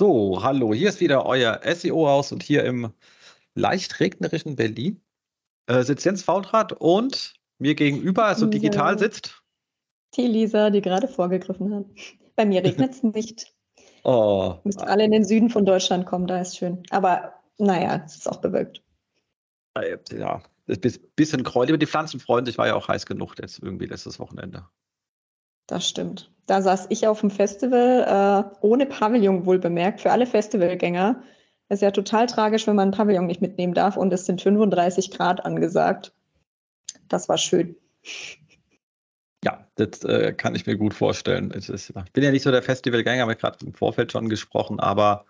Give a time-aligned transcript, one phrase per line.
[0.00, 2.90] So, hallo, hier ist wieder euer SEO-Haus und hier im
[3.54, 4.98] leicht regnerischen Berlin
[5.66, 8.50] äh, sitzt Jens Faultrat und mir gegenüber, also Ja.
[8.52, 9.42] digital sitzt.
[10.16, 11.84] Die Lisa, die gerade vorgegriffen hat.
[12.34, 13.54] Bei mir regnet es nicht.
[14.02, 16.82] Oh, Müsst alle in den Süden von Deutschland kommen, da ist schön.
[16.88, 18.82] Aber naja, es ist auch bewölkt.
[19.74, 20.80] äh, ja, ein
[21.14, 24.18] bisschen gräulich, aber die Pflanzen freuen sich, war ja auch heiß genug jetzt irgendwie letztes
[24.18, 24.66] Wochenende.
[25.70, 26.28] Das stimmt.
[26.46, 28.02] Da saß ich auf dem Festival,
[28.50, 31.22] äh, ohne Pavillon wohl bemerkt, für alle Festivalgänger.
[31.68, 34.42] Es ist ja total tragisch, wenn man ein Pavillon nicht mitnehmen darf und es sind
[34.42, 36.12] 35 Grad angesagt.
[37.08, 37.76] Das war schön.
[39.44, 41.52] Ja, das äh, kann ich mir gut vorstellen.
[41.52, 44.80] Ist, ich bin ja nicht so der Festivalgänger, haben wir gerade im Vorfeld schon gesprochen,
[44.80, 45.26] aber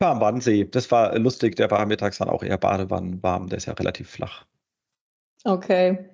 [0.00, 3.66] ja, am Wannsee, das war lustig, der war mittags dann auch eher badewannenwarm, der ist
[3.66, 4.44] ja relativ flach.
[5.42, 6.08] Okay.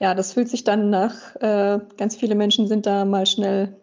[0.00, 3.80] Ja, das fühlt sich dann nach, äh, ganz viele Menschen sind da mal schnell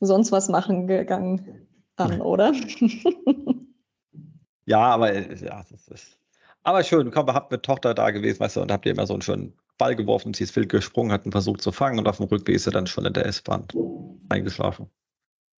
[0.00, 2.52] sonst was machen gegangen an, oder?
[4.68, 6.18] Ja, aber äh, ja, das ist.
[6.64, 9.12] Aber schön, komm, habt mit Tochter da gewesen, weißt du, und habt ihr immer so
[9.14, 12.16] einen schönen Ball geworfen, sie ist wild gesprungen, hat ihn versucht zu fangen und auf
[12.16, 13.68] dem Rückweg ist sie dann schon in der S-Bahn
[14.28, 14.90] eingeschlafen.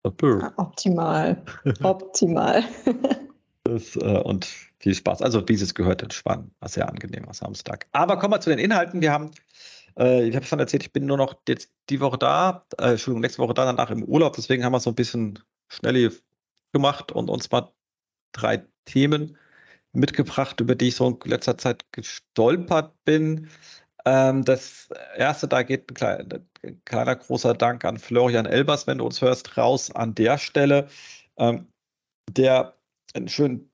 [0.03, 1.41] Ah, Optimal.
[1.83, 2.63] Optimal.
[3.67, 4.45] Das, äh, und
[4.79, 5.21] viel Spaß.
[5.21, 6.51] Also, wie es gehört, entspannen.
[6.59, 7.87] War sehr angenehm am Samstag.
[7.91, 9.01] Aber kommen wir zu den Inhalten.
[9.01, 9.31] Wir haben,
[9.97, 13.21] äh, ich habe schon erzählt, ich bin nur noch jetzt die Woche da, äh, Entschuldigung,
[13.21, 14.35] nächste Woche da, danach im Urlaub.
[14.35, 16.11] Deswegen haben wir so ein bisschen schnell
[16.73, 17.71] gemacht und uns mal
[18.31, 19.37] drei Themen
[19.93, 23.49] mitgebracht, über die ich so in letzter Zeit gestolpert bin.
[24.05, 28.99] Ähm, das erste, da geht ein kleiner, ein kleiner großer Dank an Florian Elbers, wenn
[28.99, 30.87] du uns hörst, raus an der Stelle,
[31.37, 31.67] ähm,
[32.31, 32.77] der
[33.13, 33.66] einen schönen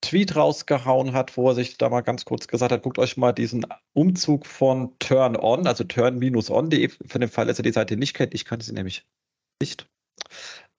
[0.00, 3.32] Tweet rausgehauen hat, wo er sich da mal ganz kurz gesagt hat, guckt euch mal
[3.32, 8.14] diesen Umzug von Turn On, also turn-on.de, für den Fall, dass ihr die Seite nicht
[8.14, 9.06] kennt, ich kannte sie nämlich
[9.60, 9.88] nicht,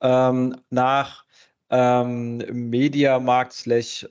[0.02, 1.26] ähm, nach
[1.70, 2.38] ähm,
[2.70, 4.08] Mediamarkt slash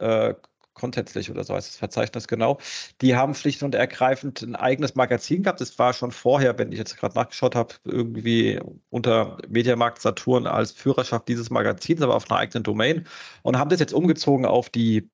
[1.08, 2.58] slash oder so heißt das Verzeichnis genau.
[3.00, 5.60] Die haben schlicht und ergreifend ein eigenes Magazin gehabt.
[5.60, 10.72] Das war schon vorher, wenn ich jetzt gerade nachgeschaut habe, irgendwie unter Mediamarkt Saturn als
[10.72, 13.06] Führerschaft dieses Magazins, aber auf einer eigenen Domain
[13.42, 15.08] und haben das jetzt umgezogen auf die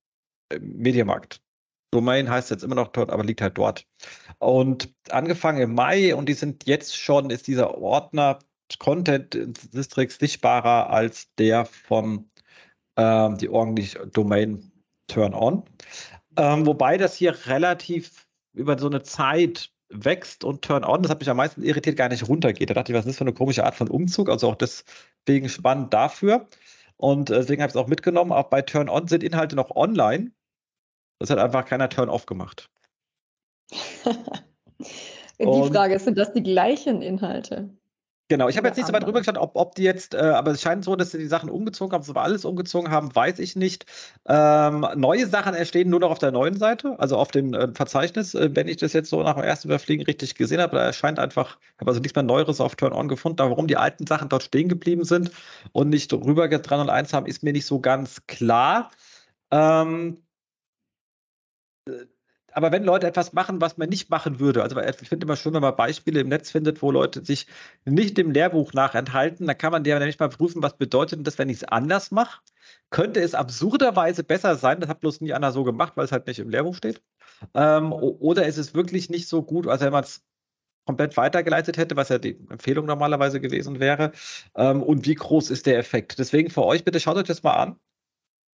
[0.50, 1.40] äh, Mediamarkt.
[1.90, 3.86] Domain heißt jetzt immer noch dort, aber liegt halt dort.
[4.38, 8.40] Und angefangen im Mai und die sind jetzt schon, ist dieser Ordner
[8.78, 9.36] Content
[9.72, 12.28] Districts sichtbarer als der von
[12.96, 14.72] ähm, die ordentliche Domain
[15.06, 15.62] Turn On.
[16.36, 21.20] Ähm, wobei das hier relativ über so eine Zeit wächst und Turn On, das hat
[21.20, 22.70] mich am meisten irritiert, gar nicht runtergeht.
[22.70, 24.28] Da dachte ich, was ist das für eine komische Art von Umzug?
[24.28, 26.48] Also auch deswegen spannend dafür.
[26.96, 28.32] Und äh, deswegen habe ich es auch mitgenommen.
[28.32, 30.32] Auch bei Turn On sind Inhalte noch online.
[31.18, 32.70] Das hat einfach keiner Turn Off gemacht.
[35.38, 37.68] Die Frage ist, sind das die gleichen Inhalte?
[38.28, 40.52] Genau, ich habe jetzt nicht so weit drüber geschaut, ob, ob die jetzt, äh, aber
[40.52, 43.38] es scheint so, dass sie die Sachen umgezogen haben, ob sie alles umgezogen haben, weiß
[43.38, 43.84] ich nicht.
[44.26, 48.34] Ähm, neue Sachen entstehen nur noch auf der neuen Seite, also auf dem äh, Verzeichnis,
[48.34, 51.18] äh, wenn ich das jetzt so nach dem ersten Überfliegen richtig gesehen habe, da erscheint
[51.18, 54.06] einfach, ich habe also nichts mehr Neueres auf Turn On gefunden, aber warum die alten
[54.06, 55.30] Sachen dort stehen geblieben sind
[55.72, 58.90] und nicht rüber 301 haben, ist mir nicht so ganz klar.
[59.50, 60.24] Ähm,
[62.54, 65.54] aber wenn Leute etwas machen, was man nicht machen würde, also ich finde immer schön,
[65.54, 67.46] wenn man Beispiele im Netz findet, wo Leute sich
[67.84, 71.38] nicht dem Lehrbuch nach enthalten, dann kann man dir nämlich mal prüfen, was bedeutet das,
[71.38, 72.40] wenn ich es anders mache.
[72.90, 76.26] Könnte es absurderweise besser sein, das hat bloß nie einer so gemacht, weil es halt
[76.26, 77.02] nicht im Lehrbuch steht.
[77.54, 80.24] Ähm, oder ist es wirklich nicht so gut, als wenn man es
[80.86, 84.12] komplett weitergeleitet hätte, was ja die Empfehlung normalerweise gewesen wäre.
[84.54, 86.18] Ähm, und wie groß ist der Effekt?
[86.18, 87.80] Deswegen für euch bitte schaut euch das mal an.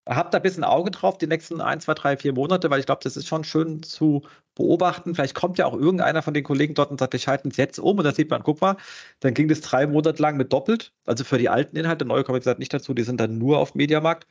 [0.07, 2.87] Habt da ein bisschen Auge drauf die nächsten ein, zwei, drei, vier Monate, weil ich
[2.87, 4.23] glaube, das ist schon schön zu
[4.55, 5.15] beobachten.
[5.15, 7.79] Vielleicht kommt ja auch irgendeiner von den Kollegen dort und sagt, wir schalten es jetzt
[7.79, 8.77] um und dann sieht man, guck mal,
[9.21, 10.93] dann ging das drei Monate lang mit doppelt.
[11.07, 13.75] Also für die alten Inhalte, neue kommen gesagt nicht dazu, die sind dann nur auf
[13.75, 14.27] Mediamarkt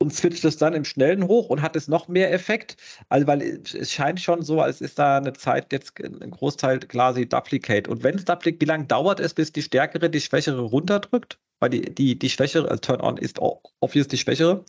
[0.00, 2.76] und switcht es dann im Schnellen hoch und hat es noch mehr Effekt.
[3.08, 7.28] Also, weil es scheint schon so, als ist da eine Zeit jetzt ein Großteil quasi
[7.28, 7.90] Duplicate.
[7.90, 11.38] Und wenn es Duplicate, wie lange dauert es, bis die Stärkere die Schwächere runterdrückt?
[11.60, 14.64] Weil die, die, die Schwächere, also Turn-On ist obvious die Schwächere.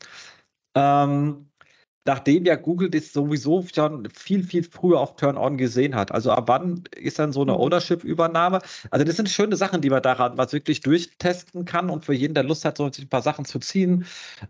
[0.76, 1.49] Ähm,
[2.06, 6.12] nachdem ja Google das sowieso schon viel, viel früher auf Turn-On gesehen hat.
[6.12, 7.60] Also ab wann ist dann so eine mhm.
[7.60, 8.62] Ownership-Übernahme?
[8.92, 12.34] Also das sind schöne Sachen, die man daran was wirklich durchtesten kann und für jeden,
[12.34, 14.06] der Lust hat, so ein paar Sachen zu ziehen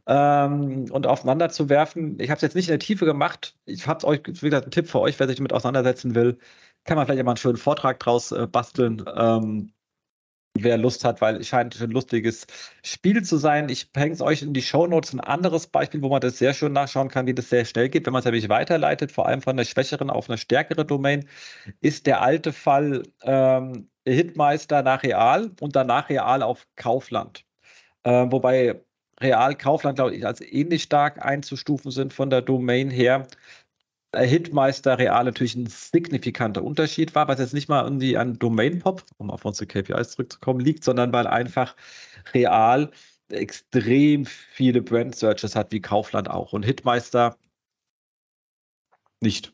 [0.07, 2.19] ähm, und aufeinander zu werfen.
[2.19, 3.55] Ich habe es jetzt nicht in der Tiefe gemacht.
[3.65, 6.37] Ich habe euch, wie gesagt, einen Tipp für euch, wer sich damit auseinandersetzen will.
[6.85, 9.03] Kann man vielleicht mal einen schönen Vortrag draus äh, basteln.
[9.15, 9.71] Ähm,
[10.63, 12.47] wer Lust hat, weil es scheint ein lustiges
[12.83, 13.69] Spiel zu sein.
[13.69, 15.13] Ich hänge es euch in die Show Notes.
[15.13, 18.05] Ein anderes Beispiel, wo man das sehr schön nachschauen kann, wie das sehr schnell geht,
[18.05, 21.27] wenn man es nämlich weiterleitet, vor allem von einer schwächeren auf eine stärkere Domain,
[21.81, 27.45] ist der alte Fall ähm, Hitmeister nach Real und danach Real auf Kaufland.
[28.03, 28.81] Äh, wobei
[29.21, 33.27] Real Kaufland, glaube ich, als ähnlich stark einzustufen sind von der Domain her.
[34.15, 39.03] Hitmeister Real natürlich ein signifikanter Unterschied war, was jetzt nicht mal irgendwie an Domain Pop,
[39.17, 41.75] um auf unsere KPIs zurückzukommen, liegt, sondern weil einfach
[42.33, 42.91] Real
[43.29, 46.53] extrem viele Brand Searches hat, wie Kaufland auch.
[46.53, 47.37] Und Hitmeister
[49.21, 49.53] nicht.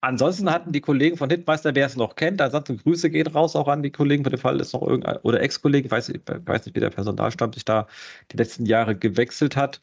[0.00, 3.66] Ansonsten hatten die Kollegen von Hitmeister, wer es noch kennt, ansonsten Grüße gehen raus auch
[3.66, 6.76] an die Kollegen, für den Fall ist noch irgendein, oder Ex-Kollege, ich weiß, weiß nicht,
[6.76, 7.88] wie der Personalstamm sich da
[8.30, 9.80] die letzten Jahre gewechselt hat.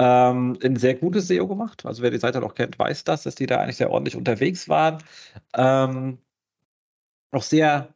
[0.00, 1.84] Ähm, ein sehr gutes SEO gemacht.
[1.84, 4.68] Also wer die Seite noch kennt, weiß das, dass die da eigentlich sehr ordentlich unterwegs
[4.68, 5.02] waren.
[5.54, 6.18] Ähm,
[7.32, 7.94] auch sehr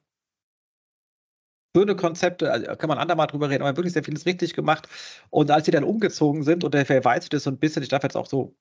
[1.76, 4.88] schöne Konzepte, also kann man andermal drüber reden, aber wirklich sehr vieles richtig gemacht.
[5.30, 8.02] Und als sie dann umgezogen sind, und der verweist das so ein bisschen, ich darf
[8.02, 8.54] jetzt auch so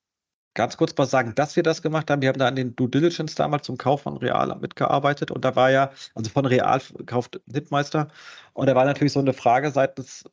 [0.54, 2.22] ganz kurz mal sagen, dass wir das gemacht haben.
[2.22, 5.56] Wir haben da an den Due Diligence damals zum Kauf von Real mitgearbeitet und da
[5.56, 8.10] war ja, also von Real kauft Hitmeister
[8.54, 10.26] und da war natürlich so eine Frage seitens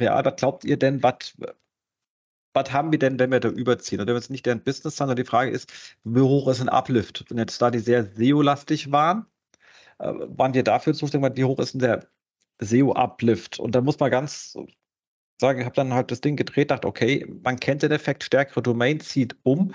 [0.00, 1.36] Real, was glaubt ihr denn, was
[2.54, 4.00] was haben wir denn, wenn wir da überziehen?
[4.00, 5.72] Und wenn wir jetzt nicht deren Business, sondern die Frage ist,
[6.04, 7.30] wie hoch ist ein Uplift?
[7.30, 9.26] Und jetzt da die sehr SEO-lastig waren,
[9.98, 12.06] äh, waren wir dafür zuständig, wie hoch ist denn der
[12.60, 13.58] SEO-Uplift?
[13.58, 14.56] Und da muss man ganz
[15.40, 18.62] sagen, ich habe dann halt das Ding gedreht, dachte, okay, man kennt den Effekt, stärkere
[18.62, 19.74] Domain zieht um.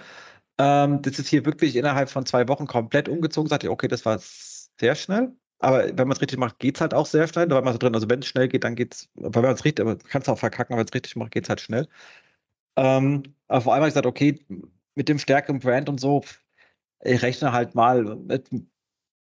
[0.57, 3.50] Ähm, das ist hier wirklich innerhalb von zwei Wochen komplett umgezogen.
[3.50, 5.33] Sagte ich, okay, das war sehr schnell.
[5.59, 7.47] Aber wenn man es richtig macht, geht es halt auch sehr schnell.
[7.47, 7.95] Da war man so drin.
[7.95, 10.39] Also wenn es schnell geht, dann geht es, wenn man es richtig, kannst du auch
[10.39, 11.88] verkacken, aber wenn es richtig macht, geht es halt schnell.
[12.77, 14.39] Ähm, aber vor allem habe ich gesagt, okay,
[14.95, 16.24] mit dem stärkeren Brand und so,
[17.03, 18.50] ich rechne halt mal mit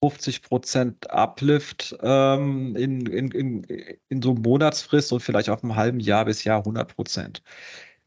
[0.03, 3.63] 50% Uplift ähm, in, in, in,
[4.09, 7.41] in so Monatsfrist und vielleicht auf einem halben Jahr bis Jahr 100%.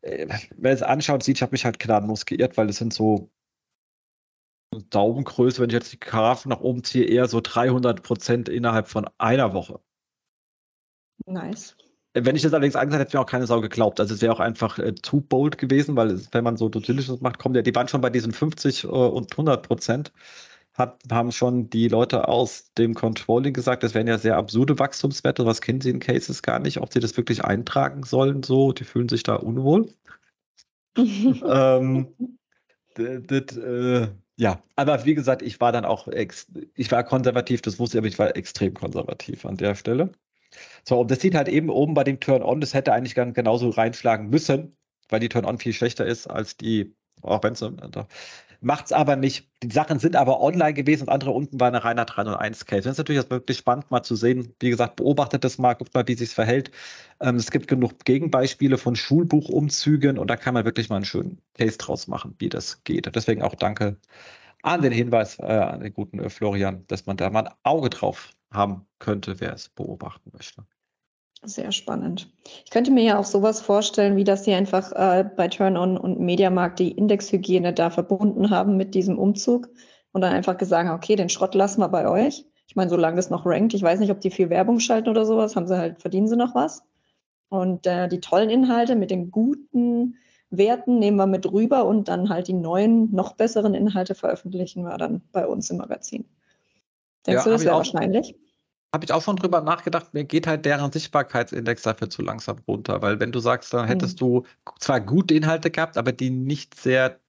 [0.02, 3.30] Äh, wer es anschaut, sieht, ich habe mich halt gnadenlos geirrt, weil es sind so
[4.90, 9.52] Daumengröße, wenn ich jetzt die Karaffe nach oben ziehe, eher so 300% innerhalb von einer
[9.52, 9.80] Woche.
[11.26, 11.76] Nice.
[12.12, 14.00] Wenn ich das allerdings angesagt hätte, hätte mir auch keine Sau geglaubt.
[14.00, 16.82] Also es wäre auch einfach äh, too bold gewesen, weil es, wenn man so Due
[16.82, 20.12] Diligence macht, kommt ja, die waren schon bei diesen 50 äh, und 100 Prozent.
[20.74, 25.46] Hat, haben schon die Leute aus dem Controlling gesagt, das wären ja sehr absurde Wachstumswerte.
[25.46, 28.42] Was kennen sie in Cases gar nicht, ob sie das wirklich eintragen sollen.
[28.42, 29.88] So, die fühlen sich da unwohl.
[30.96, 32.08] ähm,
[32.94, 37.78] das, äh, ja, aber wie gesagt, ich war dann auch, ex ich war konservativ, das
[37.78, 40.10] wusste ich, aber ich war extrem konservativ an der Stelle.
[40.84, 43.70] So, und das sieht halt eben oben bei dem Turn-On, das hätte eigentlich ganz genauso
[43.70, 44.76] reinschlagen müssen,
[45.08, 47.62] weil die Turn-On viel schlechter ist als die, auch wenn es
[48.60, 49.48] macht es aber nicht.
[49.62, 52.82] Die Sachen sind aber online gewesen und andere unten war eine reiner 301-Case.
[52.82, 54.54] Das ist natürlich wirklich spannend, mal zu sehen.
[54.60, 56.70] Wie gesagt, beobachtet das mal, guckt mal, wie sich verhält.
[57.20, 61.40] Ähm, es gibt genug Gegenbeispiele von Schulbuchumzügen und da kann man wirklich mal einen schönen
[61.54, 63.14] Case draus machen, wie das geht.
[63.14, 63.96] Deswegen auch danke
[64.62, 67.90] an den Hinweis äh, an den guten äh, Florian, dass man da mal ein Auge
[67.90, 70.64] drauf haben könnte, wer es beobachten möchte.
[71.42, 72.30] Sehr spannend.
[72.64, 76.20] Ich könnte mir ja auch sowas vorstellen, wie dass Sie einfach äh, bei Turn-On und
[76.20, 79.70] Mediamarkt die Indexhygiene da verbunden haben mit diesem Umzug
[80.12, 82.44] und dann einfach gesagt haben, okay, den Schrott lassen wir bei euch.
[82.66, 85.24] Ich meine, solange das noch rankt, ich weiß nicht, ob die viel Werbung schalten oder
[85.24, 86.82] sowas, haben sie halt, verdienen sie noch was.
[87.48, 90.16] Und äh, die tollen Inhalte mit den guten
[90.50, 94.98] Werten nehmen wir mit rüber und dann halt die neuen, noch besseren Inhalte veröffentlichen wir
[94.98, 96.26] dann bei uns im Magazin.
[97.26, 98.34] Denkst ja, du, das wäre wahrscheinlich?
[98.92, 103.02] Habe ich auch schon drüber nachgedacht, mir geht halt deren Sichtbarkeitsindex dafür zu langsam runter,
[103.02, 104.26] weil wenn du sagst, dann hättest hm.
[104.26, 104.46] du
[104.80, 107.20] zwar gute Inhalte gehabt, aber die nicht sehr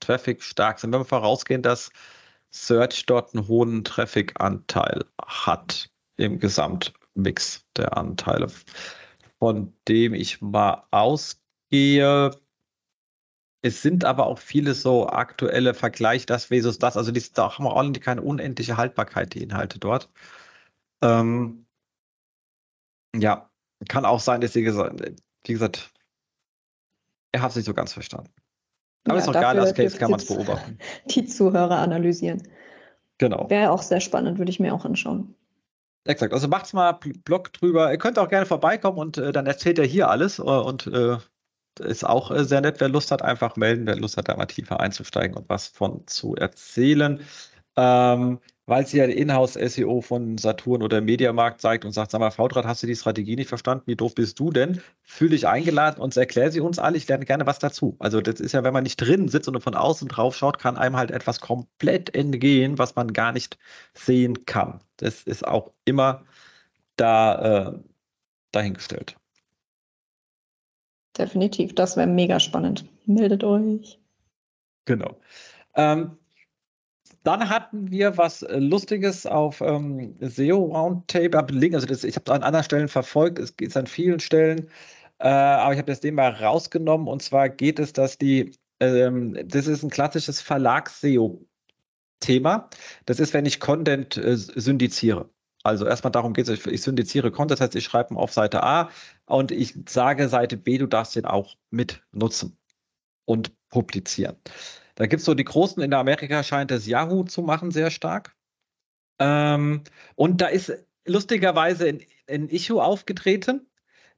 [0.00, 0.92] Traffic stark sind.
[0.92, 1.90] Wenn wir vorausgehen, dass
[2.50, 8.48] Search dort einen hohen Traffic-Anteil hat im Gesamtmix der Anteile,
[9.38, 12.30] von dem ich mal ausgehe,
[13.64, 16.98] es sind aber auch viele so aktuelle Vergleich, das versus das.
[16.98, 20.10] Also die, da haben wir auch keine unendliche Haltbarkeit, die Inhalte dort.
[21.02, 21.64] Ähm,
[23.16, 23.48] ja,
[23.88, 25.00] kann auch sein, dass sie gesagt,
[25.46, 25.94] wie gesagt,
[27.32, 28.30] er hat es nicht so ganz verstanden.
[29.06, 30.78] Aber ja, ist doch geil, als Case kann man es beobachten.
[31.06, 32.46] Die Zuhörer analysieren.
[33.16, 33.48] Genau.
[33.48, 35.34] Wäre auch sehr spannend, würde ich mir auch anschauen.
[36.04, 36.34] Exakt.
[36.34, 36.92] Also macht's mal
[37.24, 37.90] Blog drüber.
[37.90, 41.16] Ihr könnt auch gerne vorbeikommen und äh, dann erzählt er hier alles äh, und äh,
[41.80, 42.80] ist auch äh, sehr nett.
[42.80, 43.86] Wer Lust hat, einfach melden.
[43.86, 47.20] Wer Lust hat, da mal tiefer einzusteigen und was von zu erzählen.
[47.76, 52.64] Ähm, weil sie ja Inhouse-SEO von Saturn oder Mediamarkt zeigt und sagt, sag mal, Vautrat,
[52.64, 53.84] hast du die Strategie nicht verstanden?
[53.86, 54.80] Wie doof bist du denn?
[55.02, 56.96] Fühl dich eingeladen und erklär sie uns alle.
[56.96, 57.96] Ich lerne gerne was dazu.
[57.98, 60.78] Also das ist ja, wenn man nicht drin sitzt und von außen drauf schaut, kann
[60.78, 63.58] einem halt etwas komplett entgehen, was man gar nicht
[63.92, 64.80] sehen kann.
[64.96, 66.24] Das ist auch immer
[66.96, 67.78] da äh,
[68.52, 69.16] dahingestellt.
[71.16, 72.84] Definitiv, das wäre mega spannend.
[73.06, 73.98] Meldet euch.
[74.84, 75.18] Genau.
[75.74, 76.18] Ähm,
[77.22, 81.74] dann hatten wir was äh, Lustiges auf ähm, SEO Roundtable.
[81.74, 84.68] Also das, ich habe es an anderen Stellen verfolgt, es geht an vielen Stellen,
[85.18, 87.08] äh, aber ich habe das mal rausgenommen.
[87.08, 92.68] Und zwar geht es, dass die, ähm, das ist ein klassisches Verlags-SEO-Thema.
[93.06, 95.30] Das ist, wenn ich Content äh, syndiziere.
[95.64, 98.90] Also erstmal darum geht es, ich syndiziere Content, das heißt, ich schreibe auf Seite A
[99.24, 102.58] und ich sage Seite B, du darfst den auch mit nutzen
[103.24, 104.36] und publizieren.
[104.94, 108.36] Da gibt es so die Großen, in Amerika scheint das Yahoo zu machen, sehr stark.
[109.18, 109.82] Ähm,
[110.16, 110.70] und da ist
[111.06, 113.66] lustigerweise ein Issue aufgetreten,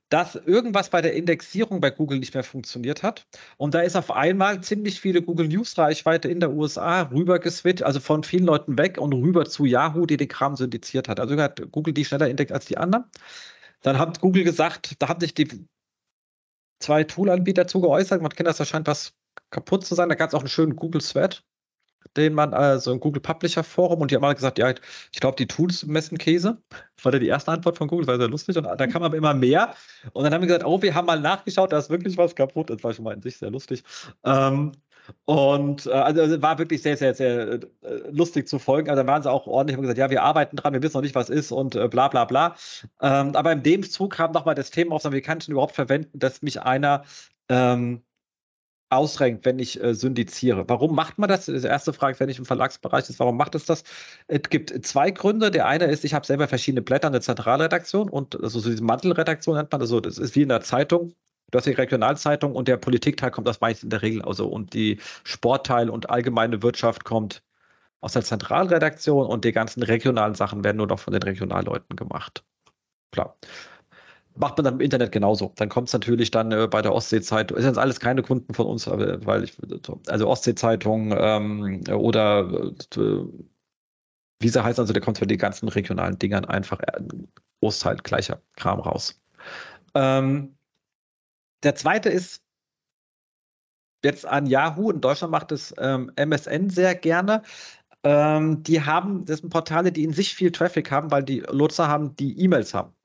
[0.08, 3.26] dass irgendwas bei der Indexierung bei Google nicht mehr funktioniert hat.
[3.56, 7.82] Und da ist auf einmal ziemlich viele Google News Reichweite in der USA rüber geswitcht,
[7.82, 11.18] also von vielen Leuten weg und rüber zu Yahoo, die den Kram syndiziert hat.
[11.18, 13.04] Also hat Google die schneller index als die anderen.
[13.82, 15.66] Dann hat Google gesagt, da haben sich die
[16.80, 18.22] zwei Tool-Anbieter zu geäußert.
[18.22, 19.12] Man kennt das, da scheint was
[19.50, 20.08] kaputt zu sein.
[20.08, 21.42] Da gab es auch einen schönen Google Thread,
[22.16, 25.36] den man, also ein Google Publisher Forum, und die haben alle gesagt, ja, ich glaube,
[25.36, 26.58] die Tools messen Käse.
[26.96, 28.56] Das war ja die erste Antwort von Google, war sehr lustig.
[28.56, 29.74] Und dann kam aber immer mehr.
[30.12, 32.70] Und dann haben wir gesagt, oh, wir haben mal nachgeschaut, da ist wirklich was kaputt.
[32.70, 33.82] Das war schon mal in sich sehr lustig.
[34.24, 34.72] Ähm,
[35.24, 37.60] und äh, also war wirklich sehr, sehr, sehr äh,
[38.10, 38.90] lustig zu folgen.
[38.90, 41.02] Also dann waren sie auch ordentlich und gesagt, ja, wir arbeiten dran, wir wissen noch
[41.02, 42.56] nicht, was ist und bla bla bla.
[43.00, 45.74] Ähm, aber in dem Zug kam nochmal das Thema auf, wie kann ich denn überhaupt
[45.74, 47.04] verwenden, dass mich einer
[47.48, 48.02] ähm,
[48.90, 50.68] ausrenkt, wenn ich äh, syndiziere.
[50.68, 51.46] Warum macht man das?
[51.46, 53.82] Das erste Frage, wenn ich im Verlagsbereich ist, warum macht es das?
[54.28, 55.50] Es gibt zwei Gründe.
[55.50, 58.84] Der eine ist, ich habe selber verschiedene Blätter in der Zentralredaktion und also so diese
[58.84, 60.00] Mantelredaktion nennt man das so.
[60.00, 61.14] Das ist wie in der Zeitung.
[61.50, 64.74] Du hast die Regionalzeitung und der Politikteil kommt aus meist in der Regel, also und
[64.74, 67.42] die Sportteil und allgemeine Wirtschaft kommt
[68.00, 72.44] aus der Zentralredaktion und die ganzen regionalen Sachen werden nur noch von den Regionalleuten gemacht.
[73.12, 73.36] Klar
[74.38, 75.52] macht man dann im Internet genauso.
[75.56, 78.66] Dann kommt es natürlich dann äh, bei der Ostsee-Zeitung, ist jetzt alles keine Kunden von
[78.66, 79.56] uns, weil ich,
[80.08, 83.24] also Ostsee-Zeitung ähm, oder äh,
[84.40, 87.96] wie sie heißt, also da kommt für die ganzen regionalen Dingern einfach ein äh, Großteil
[87.96, 89.20] gleicher Kram raus.
[89.94, 90.56] Ähm,
[91.62, 92.42] der zweite ist
[94.04, 94.90] jetzt an Yahoo.
[94.90, 97.42] In Deutschland macht es ähm, MSN sehr gerne.
[98.04, 101.88] Ähm, die haben, das sind Portale, die in sich viel Traffic haben, weil die Nutzer
[101.88, 102.95] haben, die E-Mails haben.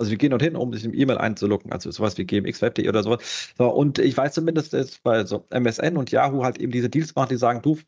[0.00, 3.52] Also wir gehen dorthin, um sich im E-Mail einzuloggen, also sowas wie gmxweb.de oder sowas.
[3.58, 7.14] So, und ich weiß zumindest, dass bei so MSN und Yahoo halt eben diese Deals
[7.14, 7.78] machen, die sagen, du,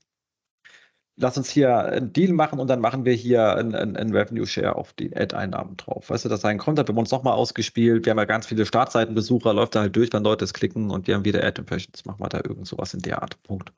[1.17, 4.77] lass uns hier einen Deal machen und dann machen wir hier einen, einen Revenue Share
[4.77, 6.11] auf die Ad-Einnahmen drauf.
[6.11, 8.67] Weißt du, das sein Content, wir haben uns nochmal ausgespielt, wir haben ja ganz viele
[8.67, 12.21] Startseitenbesucher, läuft da halt durch, wenn Leute es klicken und wir haben wieder Ad-Impressions, machen
[12.21, 13.43] wir da irgend sowas in der Art.
[13.43, 13.73] Punkt.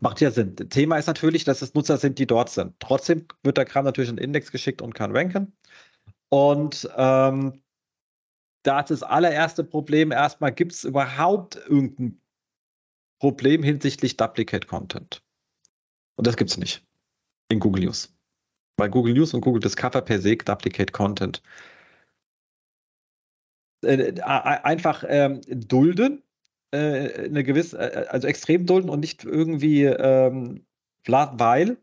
[0.00, 0.56] Macht ja Sinn.
[0.56, 2.74] Thema ist natürlich, dass es Nutzer sind, die dort sind.
[2.80, 5.52] Trotzdem wird der Kram natürlich in den Index geschickt und kann ranken.
[6.30, 7.62] Und ähm,
[8.62, 12.20] da ist das allererste Problem erstmal, gibt es überhaupt irgendein
[13.18, 15.22] Problem hinsichtlich Duplicate Content?
[16.16, 16.86] Und das gibt es nicht
[17.50, 18.14] in Google News.
[18.76, 21.42] Weil Google News und Google Discover per se Duplicate Content
[23.82, 26.22] äh, einfach ähm, dulden,
[26.70, 30.66] äh, eine gewisse, äh, also extrem dulden und nicht irgendwie, ähm,
[31.06, 31.78] weil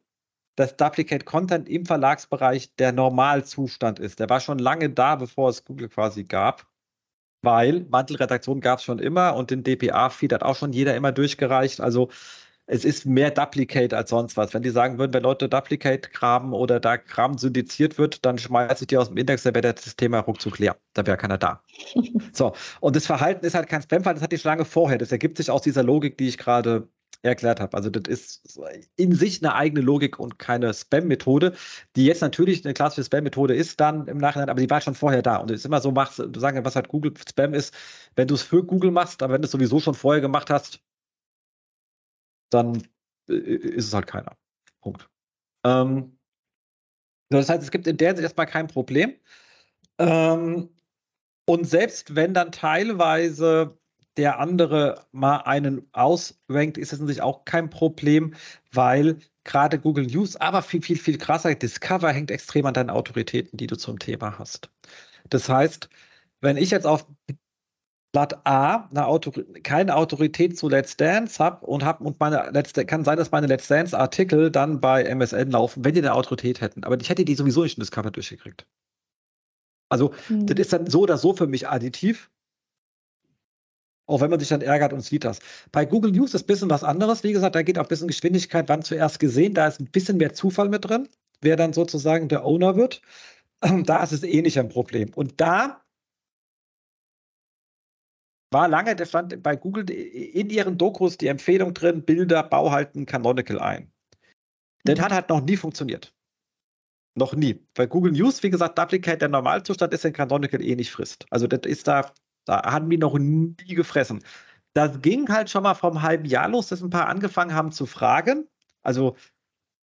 [0.58, 4.20] dass Duplicate Content im Verlagsbereich der Normalzustand ist.
[4.20, 6.66] Der war schon lange da, bevor es Google quasi gab,
[7.44, 11.80] weil Mantelredaktion gab es schon immer und den DPA-Feed hat auch schon jeder immer durchgereicht.
[11.80, 12.10] Also
[12.66, 14.54] es ist mehr Duplicate als sonst was.
[14.56, 18.84] Wenn die sagen würden, wenn Leute Duplicate graben oder da Kram syndiziert wird, dann schmeiße
[18.84, 20.76] ich die aus dem Index, dann wäre das Thema ruckzuck leer.
[20.94, 21.64] Da wäre keiner da.
[22.34, 24.98] so, und das Verhalten ist halt kein Spam-Fall, das hatte ich schon lange vorher.
[24.98, 26.90] Das ergibt sich aus dieser Logik, die ich gerade
[27.22, 27.76] erklärt habe.
[27.76, 28.60] Also das ist
[28.96, 31.56] in sich eine eigene Logik und keine Spam-Methode,
[31.96, 35.22] die jetzt natürlich eine klassische Spam-Methode ist dann im Nachhinein, aber die war schon vorher
[35.22, 35.38] da.
[35.38, 37.74] Und es ist immer so, machst du sagen, was halt Google Spam ist,
[38.16, 40.82] wenn du es für Google machst, aber wenn du es sowieso schon vorher gemacht hast,
[42.50, 42.88] dann
[43.30, 44.38] äh, ist es halt keiner.
[44.82, 45.10] Punkt.
[45.66, 46.18] Ähm,
[47.30, 49.16] das heißt, es gibt in der Hinsicht erstmal kein Problem.
[50.00, 50.70] Ähm,
[51.46, 53.78] und selbst wenn dann teilweise
[54.18, 58.34] der andere mal einen ausrankt, ist das natürlich auch kein Problem,
[58.72, 63.58] weil gerade Google News, aber viel, viel, viel krasser, Discover hängt extrem an deinen Autoritäten,
[63.58, 64.70] die du zum Thema hast.
[65.30, 65.90] Das heißt,
[66.42, 67.06] wenn ich jetzt auf
[68.14, 69.34] Blatt A eine Autor
[69.64, 73.48] keine Autorität zu Let's Dance habe und habe und meine Let's kann sein, dass meine
[73.48, 76.84] Let's Dance Artikel dann bei MSN laufen, wenn die eine Autorität hätten.
[76.84, 78.66] Aber ich hätte die sowieso nicht in das Cover durchgekriegt.
[79.90, 80.48] Also, hm.
[80.48, 82.30] das ist dann so oder so für mich additiv.
[84.08, 85.40] Auch wenn man sich dann ärgert und sieht das.
[85.72, 87.24] Bei Google News ist ein bisschen was anderes.
[87.24, 89.54] Wie gesagt, da geht auch ein bisschen Geschwindigkeit, wann zuerst gesehen.
[89.54, 91.10] Da ist ein bisschen mehr Zufall mit drin,
[91.42, 93.02] wer dann sozusagen der Owner wird.
[93.86, 95.12] Da ist es eh nicht ein Problem.
[95.16, 95.84] Und da
[98.52, 103.60] war lange, der stand bei Google in ihren Dokus die Empfehlung drin, Bilder, Bauhalten, Canonical
[103.60, 103.92] ein.
[104.84, 105.04] Das mhm.
[105.04, 106.14] hat halt noch nie funktioniert.
[107.16, 107.60] Noch nie.
[107.74, 111.26] Bei Google News, wie gesagt, Duplicate, der Normalzustand ist in Canonical eh nicht frisst.
[111.32, 112.14] Also das ist da,
[112.48, 114.24] da haben die noch nie gefressen.
[114.74, 117.86] Das ging halt schon mal vom halben Jahr los, dass ein paar angefangen haben zu
[117.86, 118.48] fragen.
[118.84, 119.16] Also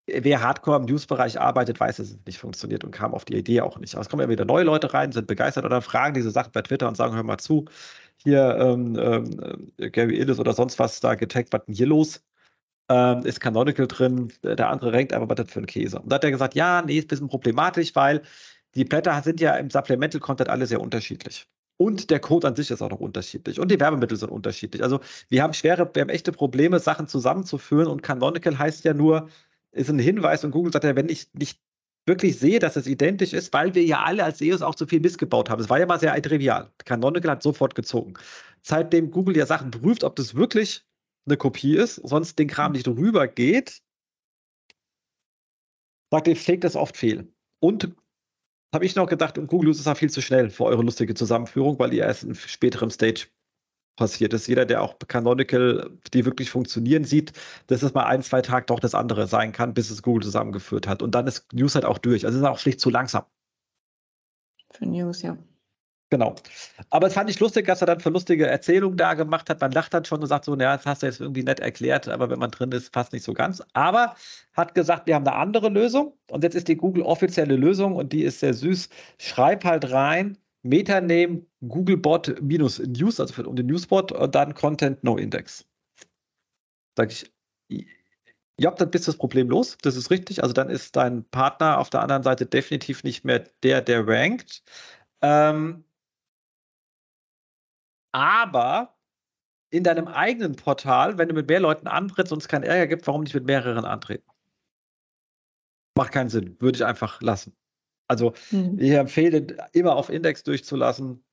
[0.08, 3.62] wer hardcore im News-Bereich arbeitet, weiß, dass es nicht funktioniert und kam auf die Idee
[3.62, 3.94] auch nicht.
[3.96, 6.62] Aber es kommen ja wieder neue Leute rein, sind begeistert oder fragen diese Sachen bei
[6.62, 7.66] Twitter und sagen, hör mal zu,
[8.18, 12.24] hier ähm, ähm, Gary Illis oder sonst was da getaggt, was denn hier los?
[12.90, 16.00] Ähm, ist Canonical drin, der andere rankt einfach, was das für ein Käse.
[16.00, 18.24] Und da hat er gesagt, ja, nee, ist ein bisschen problematisch, weil
[18.76, 21.48] die Blätter sind ja im Supplemental-Content alle sehr unterschiedlich.
[21.82, 23.58] Und der Code an sich ist auch noch unterschiedlich.
[23.58, 24.84] Und die Werbemittel sind unterschiedlich.
[24.84, 27.88] Also wir haben schwere, wir haben echte Probleme, Sachen zusammenzuführen.
[27.88, 29.30] Und Canonical heißt ja nur,
[29.72, 31.62] ist ein Hinweis und Google sagt ja, wenn ich nicht
[32.06, 35.00] wirklich sehe, dass es identisch ist, weil wir ja alle als SEOs auch zu viel
[35.00, 35.62] missgebaut haben.
[35.62, 36.70] Es war ja mal sehr trivial.
[36.84, 38.16] Canonical hat sofort gezogen.
[38.62, 40.86] Seitdem Google ja Sachen prüft, ob das wirklich
[41.28, 43.82] eine Kopie ist, sonst den Kram nicht rüber geht,
[46.12, 47.32] sagt ihr, schlägt das oft fehl.
[47.62, 47.96] Und
[48.74, 51.80] habe ich noch gedacht, und Google ist ja viel zu schnell für eure lustige Zusammenführung,
[51.80, 53.28] weil ihr erst in späterem Stage
[53.96, 54.48] passiert ist.
[54.48, 57.34] Jeder, der auch Canonical, die wirklich funktionieren, sieht,
[57.68, 60.88] dass es mal ein, zwei Tage doch das andere sein kann, bis es Google zusammengeführt
[60.88, 61.02] hat.
[61.02, 62.26] Und dann ist News halt auch durch.
[62.26, 63.26] Also es ist auch schlicht zu langsam.
[64.72, 65.38] Für News, ja.
[66.12, 66.36] Genau.
[66.90, 69.62] Aber es fand ich lustig, dass er dann für lustige Erzählungen da gemacht hat.
[69.62, 72.08] Man lacht dann schon und sagt so, naja, das hast du jetzt irgendwie nett erklärt,
[72.08, 73.62] aber wenn man drin ist, passt nicht so ganz.
[73.74, 74.16] Aber
[74.54, 78.12] hat gesagt, wir haben eine andere Lösung und jetzt ist die Google offizielle Lösung und
[78.12, 78.90] die ist sehr süß.
[79.20, 85.04] Schreib halt rein, Metaname Googlebot minus News, also für, um den Newsbot und dann Content
[85.04, 85.66] No Index.
[86.98, 87.32] Sag ich,
[88.60, 89.78] ja, dann bist du das Problem los.
[89.82, 90.42] Das ist richtig.
[90.44, 94.64] Also dann ist dein Partner auf der anderen Seite definitiv nicht mehr der, der rankt.
[95.22, 95.86] Ähm,
[98.12, 98.98] aber
[99.72, 103.06] in deinem eigenen Portal, wenn du mit mehr Leuten antrittst und es keinen Ärger gibt,
[103.08, 104.30] warum nicht mit mehreren antreten?
[105.96, 106.60] Macht keinen Sinn.
[106.60, 107.56] Würde ich einfach lassen.
[108.08, 108.80] Also mhm.
[108.80, 111.24] ich empfehle immer auf Index durchzulassen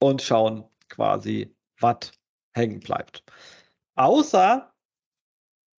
[0.00, 2.12] und schauen quasi, was
[2.54, 3.22] hängen bleibt.
[3.94, 4.71] Außer,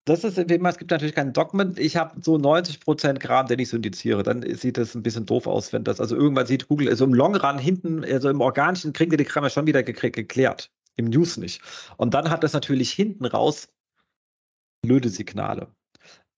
[0.06, 1.80] das ist wie immer, es gibt natürlich kein Document.
[1.80, 4.24] Ich habe so 90% Kram, den ich syndiziere.
[4.24, 7.14] Dann sieht das ein bisschen doof aus, wenn das, also irgendwann sieht Google, also im
[7.14, 10.72] Long Run hinten, also im Organischen kriegen wir die Kram ja schon wieder geklärt.
[10.96, 11.62] Im News nicht.
[11.98, 13.70] Und dann hat das natürlich hinten raus
[14.84, 15.74] blöde Signale.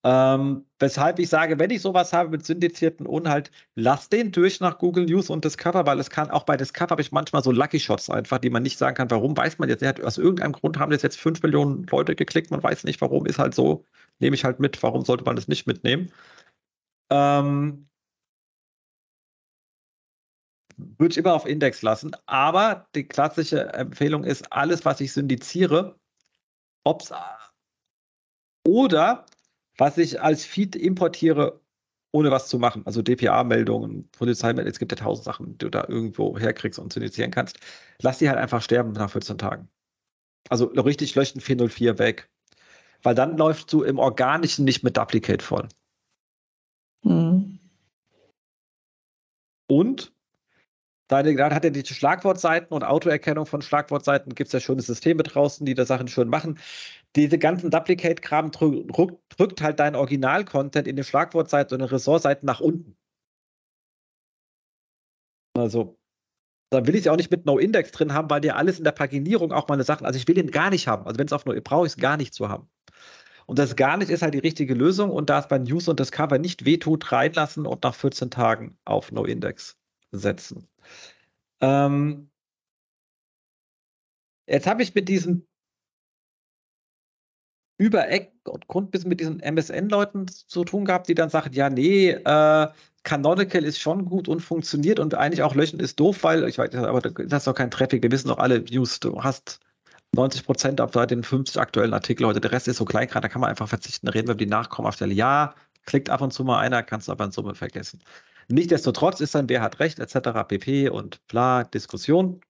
[0.07, 4.77] Ähm, weshalb ich sage, wenn ich sowas habe mit syndizierten Inhalt, lass den durch nach
[4.77, 7.79] Google News und Discover, weil es kann auch bei Discover habe ich manchmal so Lucky
[7.79, 10.77] Shots einfach, die man nicht sagen kann, warum weiß man jetzt, hat, aus irgendeinem Grund
[10.77, 13.83] haben das jetzt fünf Millionen Leute geklickt, man weiß nicht warum, ist halt so,
[14.19, 16.11] nehme ich halt mit, warum sollte man das nicht mitnehmen?
[17.09, 17.89] Ähm,
[20.77, 25.99] würde ich immer auf Index lassen, aber die klassische Empfehlung ist, alles, was ich syndiziere,
[26.83, 27.11] ob es
[28.67, 29.25] oder
[29.77, 31.61] was ich als Feed importiere,
[32.11, 32.85] ohne was zu machen.
[32.85, 37.31] Also DPA-Meldungen, Polizeimeldungen, es gibt ja tausend Sachen, die du da irgendwo herkriegst und initiieren
[37.31, 37.59] kannst.
[38.01, 39.69] Lass die halt einfach sterben nach 14 Tagen.
[40.49, 42.29] Also richtig löschen 404 weg.
[43.03, 45.67] Weil dann läufst du im Organischen nicht mit Duplicate voll.
[47.03, 47.59] Mhm.
[49.67, 50.14] Und
[51.07, 55.65] Dann hat er die Schlagwortseiten und Autoerkennung von Schlagwortseiten, gibt es ja schöne Systeme draußen,
[55.65, 56.57] die da Sachen schön machen.
[57.15, 58.91] Diese ganzen Duplicate-Kram drückt,
[59.37, 62.97] drückt halt deinen Original-Content in den Schlagwortseiten und den Ressortseiten nach unten.
[65.53, 65.97] Also,
[66.71, 69.51] da will ich auch nicht mit No-Index drin haben, weil dir alles in der Paginierung
[69.51, 71.05] auch meine Sachen, also ich will den gar nicht haben.
[71.05, 72.67] Also wenn es auf No, brauche ich es gar nicht zu haben.
[73.45, 75.99] Und das gar nicht ist halt die richtige Lösung und da es bei News und
[75.99, 79.77] Discover nicht wehtut, reinlassen und nach 14 Tagen auf No-Index
[80.11, 80.67] setzen.
[81.61, 82.29] Ähm,
[84.47, 85.47] jetzt habe ich mit diesem
[87.77, 92.67] Übereck und Grundbissen mit diesen MSN-Leuten zu tun gehabt, die dann sagen, ja, nee, äh,
[93.03, 96.73] Canonical ist schon gut und funktioniert und eigentlich auch löschen ist doof, weil, ich weiß,
[96.75, 99.59] aber das ist doch kein Traffic, wir wissen doch alle, News, du hast
[100.13, 103.29] 90 Prozent auf den 50 aktuellen Artikel heute, der Rest ist so klein gerade, da
[103.29, 105.13] kann man einfach verzichten, reden wir über die Nachkommastelle.
[105.13, 105.53] Ja,
[105.85, 108.01] klickt ab und zu mal einer, kannst aber in Summe vergessen.
[108.47, 110.43] Nichtsdestotrotz ist dann, wer hat recht, etc.
[110.47, 110.89] pp.
[110.89, 112.41] und bla, Diskussion.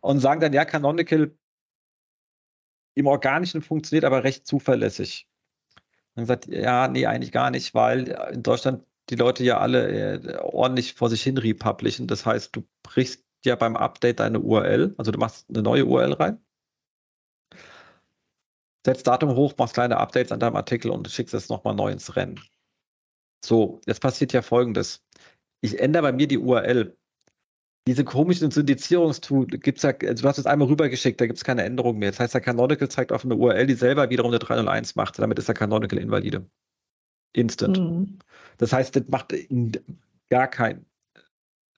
[0.00, 1.34] und sagen dann, ja, Canonical
[2.94, 5.28] im Organischen funktioniert aber recht zuverlässig.
[6.14, 10.36] Dann gesagt, ja, nee, eigentlich gar nicht, weil in Deutschland die Leute ja alle äh,
[10.38, 12.06] ordentlich vor sich hin republishen.
[12.06, 16.12] Das heißt, du brichst ja beim Update deine URL, also du machst eine neue URL
[16.14, 16.44] rein,
[18.84, 22.16] setzt Datum hoch, machst kleine Updates an deinem Artikel und schickst es nochmal neu ins
[22.16, 22.40] Rennen.
[23.44, 25.02] So, jetzt passiert ja folgendes.
[25.60, 26.96] Ich ändere bei mir die URL.
[27.86, 31.44] Diese komischen Syndizierungstool gibt es ja, also du hast es einmal rübergeschickt, da gibt es
[31.44, 32.10] keine Änderung mehr.
[32.10, 35.18] Das heißt, der Canonical zeigt auf eine URL, die selber wiederum eine 301 macht.
[35.18, 36.46] Damit ist der Canonical invalide.
[37.32, 37.78] Instant.
[37.78, 38.18] Mhm.
[38.58, 39.34] Das heißt, das macht
[40.28, 40.84] gar keinen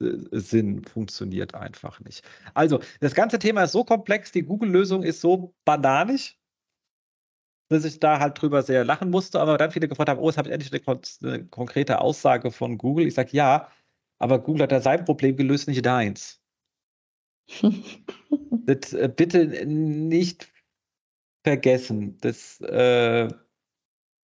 [0.01, 2.25] äh, Sinn, funktioniert einfach nicht.
[2.55, 6.39] Also, das ganze Thema ist so komplex, die Google-Lösung ist so bananisch,
[7.73, 10.39] dass ich da halt drüber sehr lachen musste, aber dann viele gefragt haben, oh, jetzt
[10.39, 13.07] habe ich endlich eine, eine, konkrete Aussage von Google.
[13.07, 13.69] Ich sage, ja,
[14.19, 16.41] aber Google hat ja sein Problem gelöst, nicht deins.
[18.67, 20.53] das, äh, bitte nicht
[21.45, 22.19] vergessen.
[22.21, 23.29] Das, äh,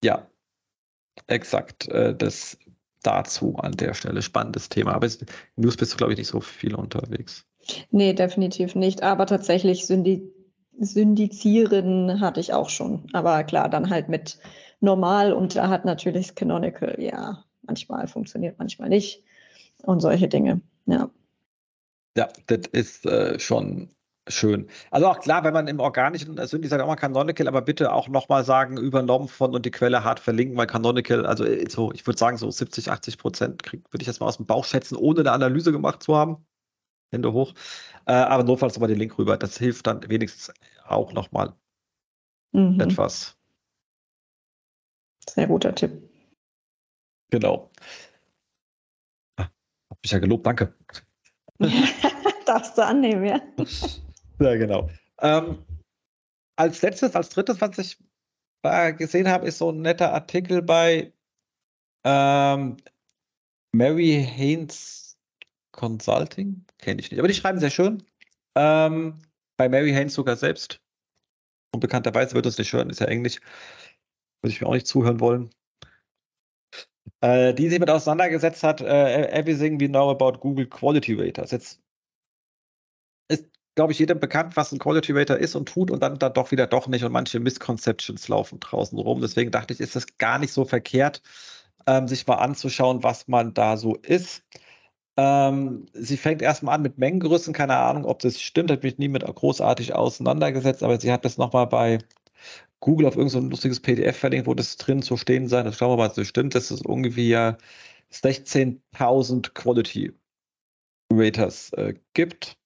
[0.04, 0.30] ja,
[1.26, 2.58] exakt, äh, das
[3.02, 4.22] dazu an der Stelle.
[4.22, 4.94] Spannendes Thema.
[4.94, 5.08] Aber
[5.56, 7.46] News bist du, glaube ich, nicht so viel unterwegs.
[7.90, 9.02] Nee, definitiv nicht.
[9.02, 10.35] Aber tatsächlich sind die
[10.78, 13.06] Syndizieren hatte ich auch schon.
[13.12, 14.38] Aber klar, dann halt mit
[14.80, 19.22] normal und da hat natürlich Canonical, ja, manchmal funktioniert, manchmal nicht.
[19.82, 21.10] Und solche Dinge, ja.
[22.16, 23.90] Ja, das ist äh, schon
[24.28, 24.68] schön.
[24.90, 28.08] Also auch klar, wenn man im organischen Synthi sagt, auch mal Canonical, aber bitte auch
[28.08, 32.06] nochmal sagen, übernommen von und die Quelle hart verlinken, weil Canonical, also äh, so, ich
[32.06, 35.20] würde sagen, so 70, 80 Prozent würde ich jetzt mal aus dem Bauch schätzen, ohne
[35.20, 36.46] eine Analyse gemacht zu haben.
[37.12, 37.54] Hände hoch.
[38.06, 39.36] Äh, aber notfalls nochmal den Link rüber.
[39.36, 40.52] Das hilft dann wenigstens
[40.84, 41.54] auch nochmal
[42.52, 42.80] mhm.
[42.80, 43.36] etwas.
[45.28, 46.08] Sehr guter Tipp.
[47.30, 47.70] Genau.
[49.36, 49.48] Ah,
[49.90, 50.74] hab mich ja gelobt, danke.
[52.46, 53.40] Darfst du annehmen, ja.
[54.38, 54.90] Ja, genau.
[55.22, 55.64] Ähm,
[56.56, 57.96] als letztes, als drittes, was ich
[58.64, 61.14] äh, gesehen habe, ist so ein netter Artikel bei
[62.04, 62.76] ähm,
[63.72, 65.05] Mary Haynes
[65.76, 68.02] Consulting, kenne ich nicht, aber die schreiben sehr schön.
[68.56, 69.20] Ähm,
[69.56, 70.80] bei Mary Haynes sogar selbst.
[71.72, 73.40] Unbekannterweise wird das nicht hören, ist ja Englisch.
[74.42, 75.50] Würde ich mir auch nicht zuhören wollen.
[77.20, 81.50] Äh, die sich mit auseinandergesetzt hat, äh, Everything We Know About Google Quality Raters.
[81.50, 81.80] Jetzt
[83.28, 86.34] ist, glaube ich, jedem bekannt, was ein Quality Rater ist und tut und dann, dann
[86.34, 89.20] doch wieder doch nicht und manche Misconceptions laufen draußen rum.
[89.20, 91.22] Deswegen dachte ich, ist das gar nicht so verkehrt,
[91.86, 94.42] ähm, sich mal anzuschauen, was man da so ist.
[95.16, 99.08] Ähm, sie fängt erstmal an mit Mengengrößen, keine Ahnung, ob das stimmt, hat mich nie
[99.08, 101.98] mit großartig auseinandergesetzt, aber sie hat das nochmal bei
[102.80, 105.64] Google auf irgendein so lustiges PDF verlinkt, wo das drin zu stehen sein.
[105.64, 106.54] Das schauen wir mal, das stimmt.
[106.54, 107.56] Das ist ungefähr
[108.12, 110.12] 16.000 Quality
[111.10, 112.58] Raters äh, gibt.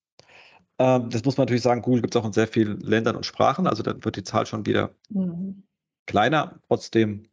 [0.79, 3.27] Ähm, das muss man natürlich sagen, Google gibt es auch in sehr vielen Ländern und
[3.27, 5.63] Sprachen, also dann wird die Zahl schon wieder mhm.
[6.07, 6.59] kleiner.
[6.69, 7.29] Trotzdem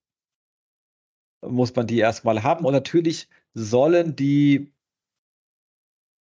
[1.42, 2.66] muss man die erstmal haben.
[2.66, 4.74] Und natürlich sollen die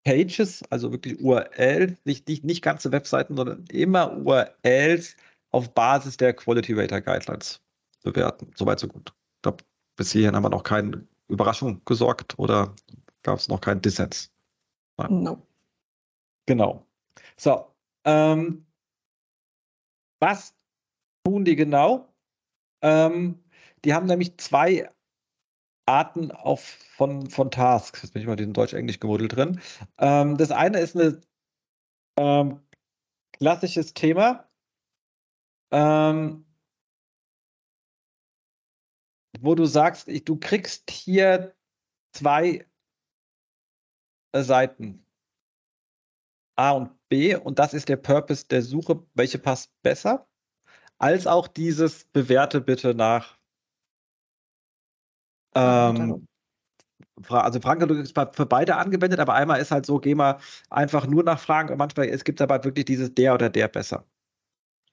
[0.04, 5.16] Pages, also wirklich URLs, nicht, nicht, nicht ganze Webseiten, sondern immer URLs
[5.50, 7.60] auf Basis der Quality Rater Guidelines
[8.02, 8.50] bewerten.
[8.54, 9.14] Soweit, so gut.
[9.36, 9.64] Ich glaube,
[9.96, 12.74] bis hierhin haben wir noch keine Überraschung gesorgt oder
[13.22, 14.30] gab es noch keinen Dissens?
[14.98, 15.22] Nein.
[15.22, 15.46] No.
[16.46, 16.86] Genau.
[17.36, 18.66] So, ähm,
[20.20, 20.54] was
[21.24, 22.08] tun die genau?
[22.82, 23.42] Ähm,
[23.84, 24.90] die haben nämlich zwei
[25.86, 28.02] Arten auf, von, von Tasks.
[28.02, 29.60] Jetzt bin ich mal in Deutsch-Englisch gemodelt drin.
[29.98, 31.22] Ähm, das eine ist ein
[32.18, 32.60] ähm,
[33.32, 34.48] klassisches Thema.
[35.72, 36.46] Ähm,
[39.40, 41.54] wo du sagst, ich, du kriegst hier
[42.12, 42.66] zwei
[44.32, 45.04] äh, Seiten.
[46.56, 50.28] A und B und das ist der Purpose der Suche, welche passt besser,
[50.98, 53.36] als auch dieses bewerte bitte nach
[55.54, 56.26] ähm,
[57.28, 60.38] also Fragenkatalog ist für beide angewendet, aber einmal ist halt so, geh mal
[60.70, 64.04] einfach nur nach Fragen und manchmal es gibt aber wirklich dieses der oder der besser.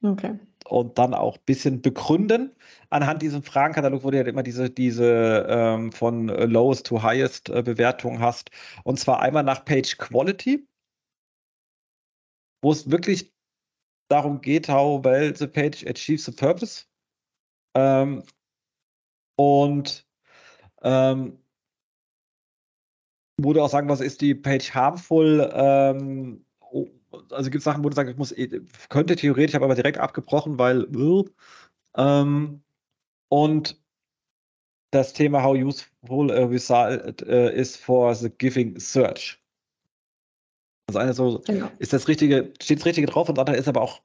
[0.03, 0.39] Okay.
[0.65, 2.55] Und dann auch ein bisschen begründen.
[2.89, 7.61] Anhand diesem Fragenkatalog, wo du halt immer diese, diese ähm, von lowest to highest äh,
[7.61, 8.49] Bewertung hast.
[8.83, 10.67] Und zwar einmal nach Page Quality,
[12.63, 13.33] wo es wirklich
[14.09, 16.85] darum geht, how well the page achieves the purpose.
[17.75, 18.23] Ähm,
[19.37, 20.05] und
[20.81, 21.37] ähm,
[23.37, 25.49] wo du auch sagen, was ist die Page harmful?
[25.53, 26.45] Ähm,
[27.29, 29.97] also gibt es Sachen, wo du sagst, ich muss, eh, könnte theoretisch, habe aber direkt
[29.97, 30.87] abgebrochen, weil
[31.97, 32.61] ähm,
[33.29, 33.81] und
[34.91, 39.41] das Thema how useful a result uh, is for the giving search.
[40.87, 41.69] Das eine so, genau.
[41.79, 44.01] ist das Richtige, steht das Richtige drauf und das andere ist aber auch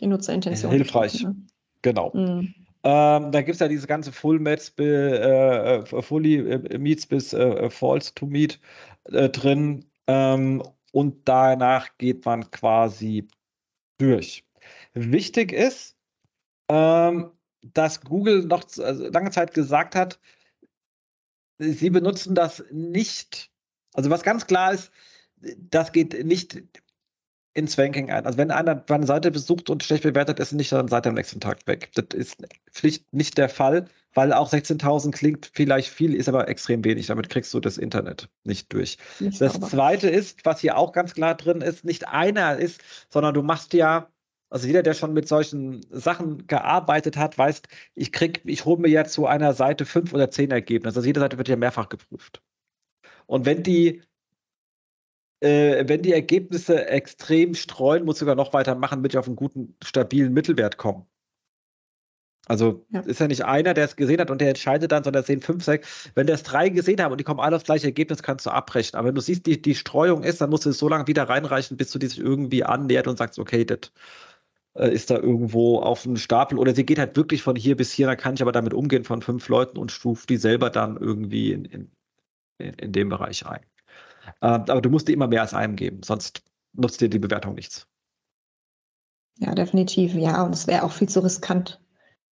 [0.00, 0.72] die Nutzerintention.
[0.72, 1.22] Hilfreich.
[1.22, 1.36] Ne?
[1.82, 2.10] Genau.
[2.14, 2.54] Mhm.
[2.84, 7.32] Ähm, da gibt es ja diese ganze Full Meets, äh, äh, Fully äh, Meets bis
[7.32, 8.60] äh, False to Meet
[9.04, 9.84] äh, drin.
[10.08, 13.28] Ähm, und danach geht man quasi
[13.98, 14.44] durch.
[14.94, 15.96] Wichtig ist,
[16.68, 17.30] ähm,
[17.62, 20.18] dass Google noch also lange Zeit gesagt hat,
[21.58, 23.50] sie benutzen das nicht.
[23.94, 24.90] Also was ganz klar ist,
[25.36, 26.62] das geht nicht
[27.54, 28.26] ins Ranking ein.
[28.26, 31.14] Also wenn einer eine Seite besucht und schlecht bewertet ist, nicht dann seid ihr am
[31.14, 31.90] nächsten Tag weg.
[31.94, 36.84] Das ist Pflicht nicht der Fall, weil auch 16.000 klingt vielleicht viel, ist aber extrem
[36.84, 37.06] wenig.
[37.06, 38.96] Damit kriegst du das Internet nicht durch.
[39.20, 39.68] Nicht das sauber.
[39.68, 43.74] zweite ist, was hier auch ganz klar drin ist, nicht einer ist, sondern du machst
[43.74, 44.08] ja
[44.52, 47.62] also jeder, der schon mit solchen Sachen gearbeitet hat, weiß,
[47.94, 50.98] ich krieg, ich hole mir ja zu einer Seite fünf oder zehn Ergebnisse.
[50.98, 52.42] Also jede Seite wird ja mehrfach geprüft.
[53.24, 54.02] Und wenn die
[55.42, 59.76] äh, wenn die Ergebnisse extrem streuen, muss sogar noch weitermachen, damit ich auf einen guten,
[59.82, 61.06] stabilen Mittelwert komme.
[62.46, 63.00] Also ja.
[63.00, 65.40] ist ja nicht einer, der es gesehen hat und der entscheidet dann, sondern es sehen
[65.40, 66.10] fünf, sechs.
[66.14, 68.96] Wenn das drei gesehen haben und die kommen alle aufs gleiche Ergebnis, kannst du abbrechen.
[68.96, 71.28] Aber wenn du siehst, die, die Streuung ist, dann musst du es so lange wieder
[71.28, 73.92] reinreichen, bis du dich irgendwie annähert und sagst, okay, das
[74.74, 77.92] äh, ist da irgendwo auf einem Stapel oder sie geht halt wirklich von hier bis
[77.92, 80.96] hier, dann kann ich aber damit umgehen von fünf Leuten und stufe die selber dann
[80.96, 81.90] irgendwie in, in,
[82.58, 83.60] in dem Bereich ein.
[84.40, 87.54] Äh, aber du musst dir immer mehr als einem geben, sonst nutzt dir die Bewertung
[87.54, 87.86] nichts.
[89.38, 90.14] Ja, definitiv.
[90.14, 91.80] Ja, und es wäre auch viel zu riskant.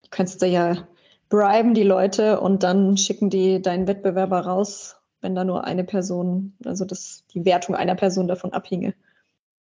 [0.02, 0.86] Du kannst da ja
[1.28, 6.54] briben die Leute und dann schicken die deinen Wettbewerber raus, wenn da nur eine Person,
[6.64, 8.94] also das, die Wertung einer Person davon abhinge.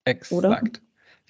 [0.05, 0.31] Exakt.
[0.31, 0.61] Oder?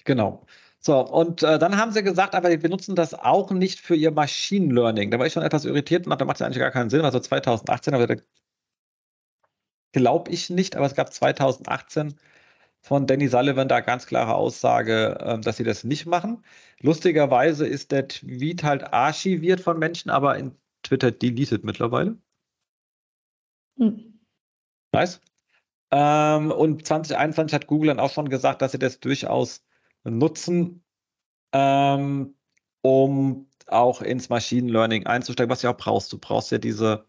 [0.04, 0.44] Genau.
[0.80, 4.10] So, und äh, dann haben sie gesagt, aber wir benutzen das auch nicht für ihr
[4.10, 5.10] Machine Learning.
[5.10, 7.06] Da war ich schon etwas irritiert und da macht es eigentlich gar keinen Sinn.
[7.06, 8.16] Also 2018 aber
[9.94, 12.14] glaube ich nicht, aber es gab 2018
[12.80, 16.44] von Danny Sullivan da ganz klare Aussage, äh, dass sie das nicht machen.
[16.80, 20.52] Lustigerweise ist der Tweet halt archiviert von Menschen, aber in
[20.82, 22.18] Twitter deleted mittlerweile.
[23.78, 24.20] Hm.
[24.92, 25.20] Nice.
[25.90, 29.64] Ähm, und 2021 hat Google dann auch schon gesagt, dass sie das durchaus
[30.04, 30.84] nutzen,
[31.52, 32.36] ähm,
[32.82, 36.12] um auch ins Machine Learning einzusteigen, was du auch brauchst.
[36.12, 37.06] Du brauchst ja diese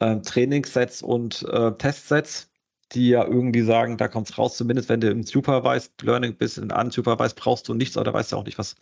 [0.00, 2.50] äh, Trainingssets und äh, Testsets,
[2.92, 6.58] die ja irgendwie sagen, da kommt es raus, zumindest wenn du im Supervised Learning bist,
[6.58, 8.76] in Unsupervised brauchst du nichts, aber da weißt du auch nicht, was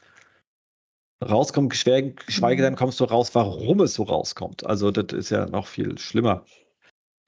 [1.24, 4.66] rauskommt, geschweige denn kommst du raus, warum es so rauskommt.
[4.66, 6.44] Also das ist ja noch viel schlimmer.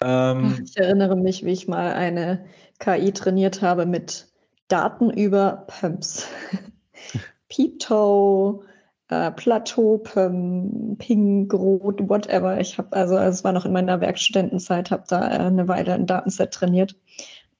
[0.01, 2.47] Ähm, ich erinnere mich, wie ich mal eine
[2.79, 4.29] KI trainiert habe mit
[4.69, 6.29] Daten über Pumps.
[7.49, 8.63] Peeptoe,
[9.09, 12.61] äh, Plateau, Ping, Grot, whatever.
[12.61, 16.07] Ich habe, also es war noch in meiner Werkstudentenzeit, habe da äh, eine Weile ein
[16.07, 16.97] Datenset trainiert.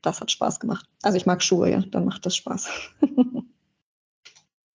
[0.03, 0.87] Das hat Spaß gemacht.
[1.03, 2.69] Also ich mag Schuhe, ja, dann macht das Spaß.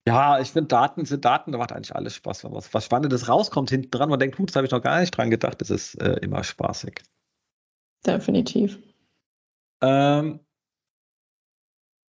[0.05, 3.29] Ja, ich finde Daten sind Daten, da macht eigentlich alles Spaß, wenn was, was Spannendes
[3.29, 4.09] rauskommt hinten dran.
[4.09, 5.62] Man denkt, gut, das habe ich noch gar nicht dran gedacht.
[5.62, 7.01] Das ist äh, immer spaßig.
[8.05, 8.79] Definitiv.
[9.81, 10.41] Ähm,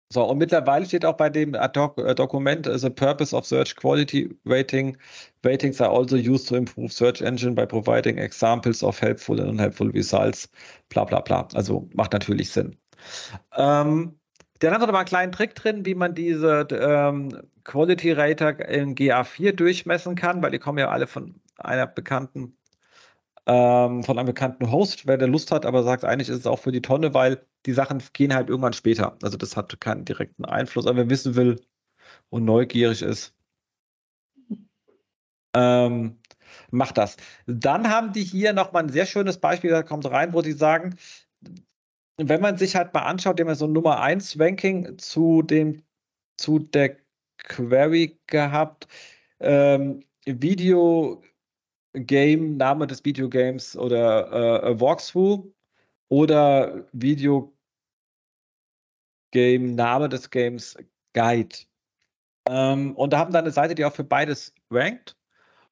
[0.08, 3.74] so, und mittlerweile steht auch bei dem Doc äh, Dokument, uh, the purpose of search
[3.74, 4.96] quality rating.
[5.44, 9.90] Ratings are also used to improve search engine by providing examples of helpful and unhelpful
[9.90, 10.48] results.
[10.90, 11.48] Bla bla bla.
[11.54, 12.76] Also macht natürlich Sinn.
[13.56, 14.16] Ähm,
[14.60, 18.68] dann haben wir noch mal einen kleinen Trick drin, wie man diese ähm, Quality Rater
[18.68, 22.56] in GA4 durchmessen kann, weil die kommen ja alle von einer bekannten
[23.46, 26.58] ähm, von einem bekannten Host, wer der Lust hat, aber sagt, eigentlich ist es auch
[26.58, 29.16] für die Tonne, weil die Sachen gehen halt irgendwann später.
[29.22, 30.86] Also das hat keinen direkten Einfluss.
[30.86, 31.60] Aber wer wissen will
[32.30, 33.34] und neugierig ist,
[35.54, 36.18] ähm,
[36.70, 37.16] macht das.
[37.46, 40.96] Dann haben die hier nochmal ein sehr schönes Beispiel, da kommt rein, wo sie sagen,
[42.18, 45.82] wenn man sich halt mal anschaut, dem so ein Nummer 1 Ranking zu dem,
[46.36, 46.96] zu der
[47.38, 48.88] Query gehabt,
[49.40, 51.22] ähm, Video
[52.04, 55.46] Game, Name des Videogames oder äh, Walkthrough
[56.08, 57.56] oder Video
[59.32, 60.76] Game, Name des Games,
[61.12, 61.56] Guide.
[62.48, 65.16] Ähm, und da haben dann eine Seite, die auch für beides rankt.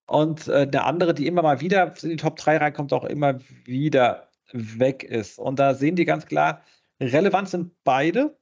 [0.06, 3.40] Und äh, eine andere, die immer mal wieder in die Top 3 reinkommt, auch immer
[3.64, 5.38] wieder weg ist.
[5.38, 6.62] Und da sehen die ganz klar,
[7.00, 8.38] relevant sind beide.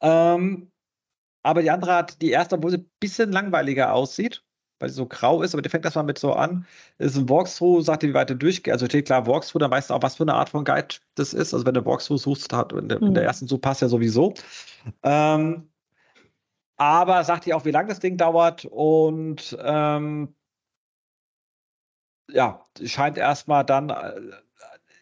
[0.00, 0.70] Ähm,
[1.42, 4.44] aber die andere hat, die erste, obwohl sie ein bisschen langweiliger aussieht,
[4.80, 6.66] weil sie so grau ist, aber der fängt erstmal mit so an.
[6.98, 8.72] Ist ein Walkthrough, sagt dir, wie weit du durchgehst.
[8.72, 11.34] Also steht klar Walkthrough, dann weißt du auch, was für eine Art von Guide das
[11.34, 11.52] ist.
[11.54, 13.08] Also wenn du Walkthrough suchst, hat in der, mhm.
[13.08, 14.34] in der ersten Suche passt ja sowieso.
[15.02, 15.68] Ähm,
[16.76, 20.34] aber sagt dir auch, wie lange das Ding dauert und ähm,
[22.32, 24.12] ja, scheint erstmal dann, äh,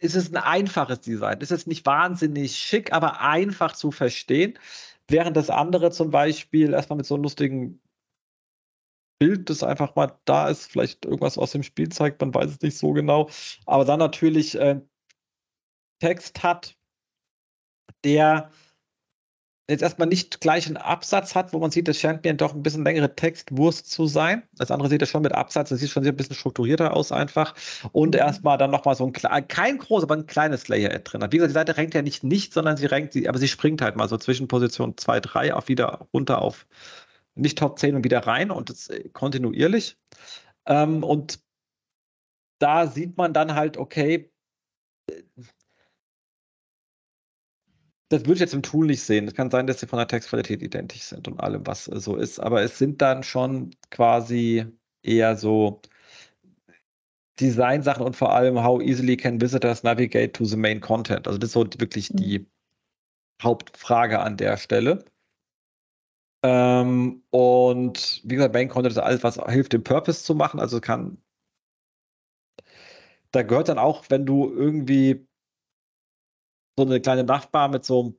[0.00, 1.38] es ist ein einfaches Design.
[1.40, 4.58] Es ist nicht wahnsinnig schick, aber einfach zu verstehen.
[5.06, 7.80] Während das andere zum Beispiel erstmal mit so einem lustigen
[9.18, 12.60] Bild, das einfach mal da ist, vielleicht irgendwas aus dem Spiel zeigt, man weiß es
[12.60, 13.28] nicht so genau.
[13.66, 14.80] Aber dann natürlich äh,
[16.00, 16.76] Text hat,
[18.04, 18.50] der
[19.70, 22.62] jetzt erstmal nicht gleich einen Absatz hat, wo man sieht, das scheint mir doch ein
[22.62, 24.42] bisschen längere Textwurst zu sein.
[24.54, 27.54] Das andere sieht das schon mit Absatz, das sieht schon ein bisschen strukturierter aus einfach.
[27.92, 28.20] Und mhm.
[28.20, 31.32] erstmal dann nochmal so ein kein großes, aber ein kleines Layer drin hat.
[31.32, 33.96] Wie gesagt, die Seite renkt ja nicht nicht, sondern sie renkt, aber sie springt halt
[33.96, 36.66] mal so zwischen Position 2, 3 auf wieder runter auf
[37.38, 39.98] nicht Top 10 und wieder rein und das äh, kontinuierlich.
[40.66, 41.40] Ähm, und
[42.58, 44.30] da sieht man dann halt, okay,
[48.08, 49.28] das würde ich jetzt im Tool nicht sehen.
[49.28, 52.40] Es kann sein, dass sie von der Textqualität identisch sind und allem, was so ist.
[52.40, 54.66] Aber es sind dann schon quasi
[55.02, 55.80] eher so
[57.38, 61.26] Design-Sachen und vor allem, how easily can visitors navigate to the main content?
[61.26, 62.46] Also das ist so wirklich die mhm.
[63.42, 65.04] Hauptfrage an der Stelle.
[66.42, 70.60] Ähm, und wie gesagt, Main Content ist alles, was hilft, den Purpose zu machen.
[70.60, 71.18] Also kann.
[73.32, 75.26] Da gehört dann auch, wenn du irgendwie
[76.76, 78.18] so eine kleine Nachbar mit so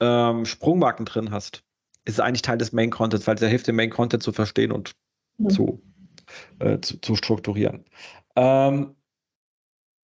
[0.00, 1.64] ähm, Sprungmarken drin hast,
[2.04, 4.72] ist es eigentlich Teil des Main Contents, weil der hilft, den Main Content zu verstehen
[4.72, 4.94] und
[5.38, 5.50] mhm.
[5.50, 5.82] zu,
[6.58, 7.84] äh, zu, zu, strukturieren.
[8.36, 8.96] Ähm,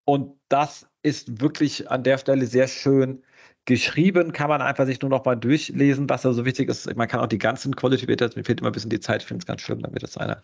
[0.04, 3.22] und das ist wirklich an der Stelle sehr schön
[3.68, 6.86] geschrieben, kann man einfach sich nur noch mal durchlesen, was da so wichtig ist.
[6.96, 9.28] Man kann auch die ganzen Quality Beta, mir fehlt immer ein bisschen die Zeit, ich
[9.28, 10.42] finde es ganz schlimm, damit das einer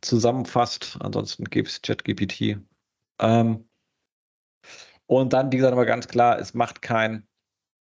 [0.00, 0.96] zusammenfasst.
[1.00, 2.56] Ansonsten gibt es ChatGPT.
[3.20, 3.68] Ähm,
[5.04, 7.28] und dann, wie gesagt, aber ganz klar, es macht kein,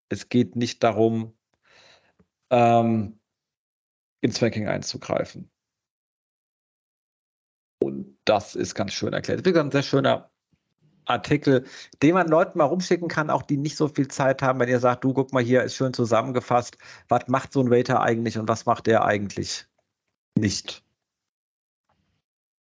[0.10, 1.38] es geht nicht darum,
[2.50, 3.18] ähm,
[4.20, 5.50] ins Ranking einzugreifen.
[7.82, 9.46] Und das ist ganz schön erklärt.
[9.46, 10.32] Wie gesagt, ein sehr schöner
[11.12, 11.66] Artikel,
[12.02, 14.80] den man Leuten mal rumschicken kann, auch die nicht so viel Zeit haben, wenn ihr
[14.80, 18.48] sagt, du guck mal hier, ist schön zusammengefasst, was macht so ein Waiter eigentlich und
[18.48, 19.66] was macht der eigentlich
[20.38, 20.84] nicht?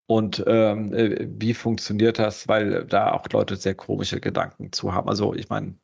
[0.07, 2.46] Und ähm, äh, wie funktioniert das?
[2.48, 5.09] Weil da auch Leute sehr komische Gedanken zu haben.
[5.09, 5.74] Also ich meine,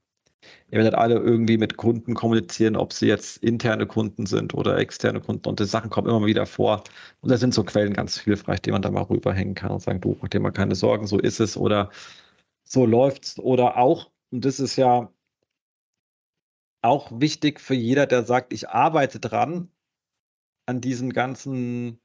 [0.70, 5.20] ihr werdet alle irgendwie mit Kunden kommunizieren, ob sie jetzt interne Kunden sind oder externe
[5.20, 5.48] Kunden.
[5.48, 6.84] Und die Sachen kommen immer wieder vor.
[7.20, 10.00] Und da sind so Quellen ganz hilfreich, die man da mal rüberhängen kann und sagen,
[10.00, 11.56] du, mach dir mal keine Sorgen, so ist es.
[11.56, 11.90] Oder
[12.70, 13.38] so läuft's.
[13.38, 15.12] Oder auch, und das ist ja
[16.82, 19.70] auch wichtig für jeder, der sagt, ich arbeite dran
[20.66, 22.00] an diesen ganzen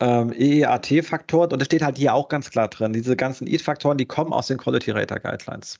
[0.00, 4.06] ähm, EEAT-Faktoren, und das steht halt hier auch ganz klar drin, diese ganzen EAT-Faktoren, die
[4.06, 5.78] kommen aus den Quality Rater Guidelines.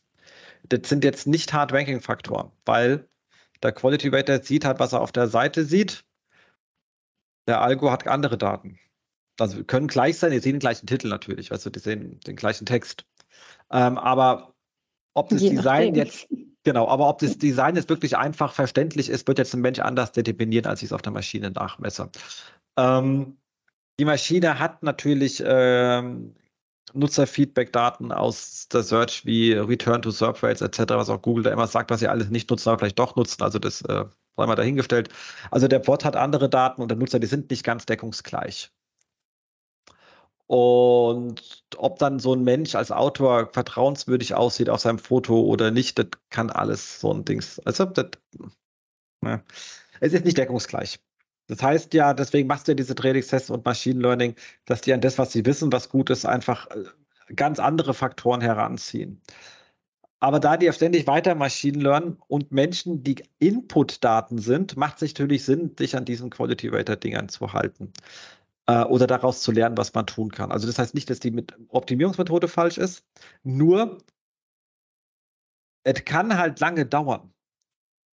[0.69, 3.09] Das sind jetzt nicht Hard Ranking-Faktoren, weil
[3.63, 6.05] der Quality Rater sieht halt, was er auf der Seite sieht.
[7.49, 8.79] Der Algo hat andere Daten.
[9.41, 12.67] Also können gleich sein, die sehen den gleichen Titel natürlich, also die sehen den gleichen
[12.67, 13.07] Text.
[13.71, 14.55] Ähm, aber
[15.15, 15.95] ob das Je Design nachdem.
[15.95, 16.29] jetzt,
[16.65, 20.13] genau, aber ob das Design jetzt wirklich einfach verständlich ist, wird jetzt ein Mensch anders
[20.13, 22.11] determinieren, als ich es auf der Maschine nachmesse.
[22.77, 23.37] Ähm,
[23.99, 26.35] die Maschine hat natürlich ähm,
[26.95, 31.67] Nutzerfeedback-Daten aus der Search wie Return to Serve Rates etc., was auch Google da immer
[31.67, 33.43] sagt, was sie alles nicht nutzen, aber vielleicht doch nutzen.
[33.43, 34.05] Also das äh,
[34.37, 35.09] sei mal dahingestellt.
[35.51, 38.71] Also der Bot hat andere Daten und der Nutzer, die sind nicht ganz deckungsgleich.
[40.47, 45.99] Und ob dann so ein Mensch als Autor vertrauenswürdig aussieht auf seinem Foto oder nicht,
[45.99, 47.59] das kann alles so ein Dings.
[47.61, 48.11] Also das,
[49.23, 49.43] ne.
[50.01, 51.01] es ist nicht deckungsgleich.
[51.47, 55.01] Das heißt ja, deswegen machst du ja diese Trainingstests und Machine Learning, dass die an
[55.01, 56.85] das, was sie wissen, was gut ist, einfach äh,
[57.35, 59.21] ganz andere Faktoren heranziehen.
[60.21, 65.11] Aber da die ja ständig weiter Machine lernen und Menschen, die Input-Daten sind, macht es
[65.11, 67.93] natürlich Sinn, sich an diesen Quality Rater-Dingern zu halten
[68.67, 70.53] äh, oder daraus zu lernen, was man tun kann.
[70.53, 73.05] Also das heißt nicht, dass die Optimierungsmethode falsch ist,
[73.43, 73.99] nur
[75.85, 77.33] es kann halt lange dauern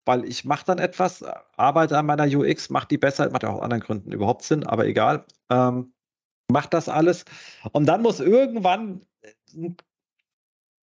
[0.09, 1.23] weil ich mache dann etwas,
[1.59, 4.87] arbeite an meiner UX, mache die besser, macht ja auch anderen Gründen überhaupt Sinn, aber
[4.87, 5.27] egal.
[5.51, 5.93] Ähm,
[6.51, 7.27] macht das alles.
[7.73, 9.71] Und dann muss irgendwann äh,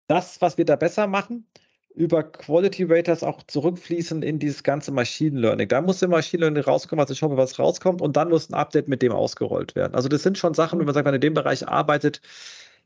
[0.08, 1.46] das, was wir da besser machen,
[1.94, 5.68] über Quality Raters auch zurückfließen in dieses ganze Machine Learning.
[5.68, 8.54] Da muss im Machine Learning rauskommen, also ich hoffe, was rauskommt, und dann muss ein
[8.54, 9.94] Update mit dem ausgerollt werden.
[9.94, 12.20] Also das sind schon Sachen, wenn man sagt, wenn man in dem Bereich arbeitet,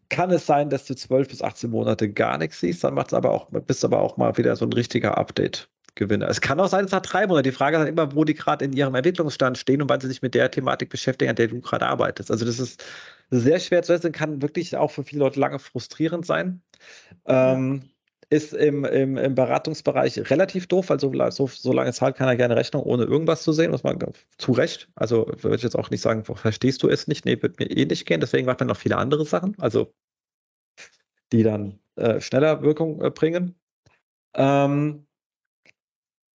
[0.09, 3.15] kann es sein, dass du 12 bis 18 Monate gar nichts siehst, dann macht es
[3.15, 5.69] aber auch, bist aber auch mal wieder so ein richtiger Update.
[5.97, 6.29] Gewinner.
[6.29, 7.49] Es kann auch sein, es hat drei Monate.
[7.49, 10.09] Die Frage ist halt immer, wo die gerade in ihrem Entwicklungsstand stehen und wann sie
[10.09, 12.31] sich mit der Thematik beschäftigen, an der du gerade arbeitest.
[12.31, 12.85] Also das ist
[13.31, 16.61] sehr schwer zu wissen, kann wirklich auch für viele Leute lange frustrierend sein.
[17.25, 17.89] Ähm,
[18.29, 22.57] ist im, im, im, Beratungsbereich relativ doof, weil so, so, so lange zahlt keiner gerne
[22.57, 23.99] Rechnung, ohne irgendwas zu sehen, muss man
[24.39, 24.89] zu Recht.
[24.97, 27.25] Also würde ich jetzt auch nicht sagen, verstehst du es nicht?
[27.25, 28.21] Nee, wird mir eh nicht gehen.
[28.21, 29.95] Deswegen macht man noch viele andere Sachen, also
[31.33, 33.55] die dann äh, schneller Wirkung äh, bringen.
[34.35, 35.07] Ähm,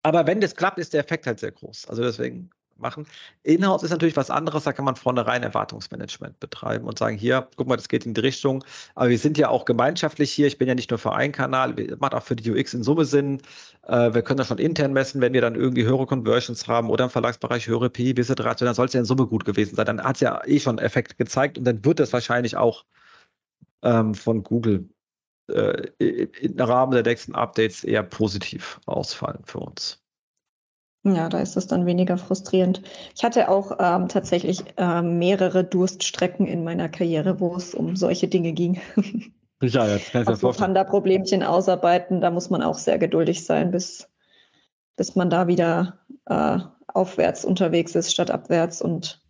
[0.04, 1.88] aber wenn das klappt, ist der Effekt halt sehr groß.
[1.88, 2.50] Also deswegen
[2.82, 3.06] machen.
[3.44, 7.68] Inhouse ist natürlich was anderes, da kann man vornherein Erwartungsmanagement betreiben und sagen, hier, guck
[7.68, 8.64] mal, das geht in die Richtung,
[8.96, 11.76] aber wir sind ja auch gemeinschaftlich hier, ich bin ja nicht nur für einen Kanal,
[12.00, 13.42] macht auch für die UX in Summe Sinn,
[13.88, 17.06] äh, wir können das schon intern messen, wenn wir dann irgendwie höhere Conversions haben oder
[17.06, 20.16] im Verlagsbereich höhere P-Visit-Ratio, dann soll es ja in Summe gut gewesen sein, dann hat
[20.16, 22.86] es ja eh schon Effekt gezeigt und dann wird es wahrscheinlich auch
[23.84, 24.90] ähm, von Google
[25.50, 30.02] äh, im Rahmen der nächsten Updates eher positiv ausfallen für uns.
[31.04, 32.84] Ja, da ist es dann weniger frustrierend.
[33.16, 38.28] Ich hatte auch ähm, tatsächlich ähm, mehrere Durststrecken in meiner Karriere, wo es um solche
[38.28, 38.80] Dinge ging.
[39.64, 43.70] Ja, jetzt kann ich mir so Panda-Problemchen ausarbeiten, da muss man auch sehr geduldig sein,
[43.70, 44.10] bis,
[44.96, 48.82] bis man da wieder äh, aufwärts unterwegs ist statt abwärts.
[48.82, 49.22] Und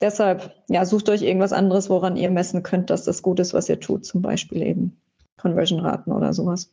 [0.00, 3.68] deshalb, ja, sucht euch irgendwas anderes, woran ihr messen könnt, dass das gut ist, was
[3.68, 4.06] ihr tut.
[4.06, 5.00] Zum Beispiel eben
[5.36, 6.72] Conversion-Raten oder sowas.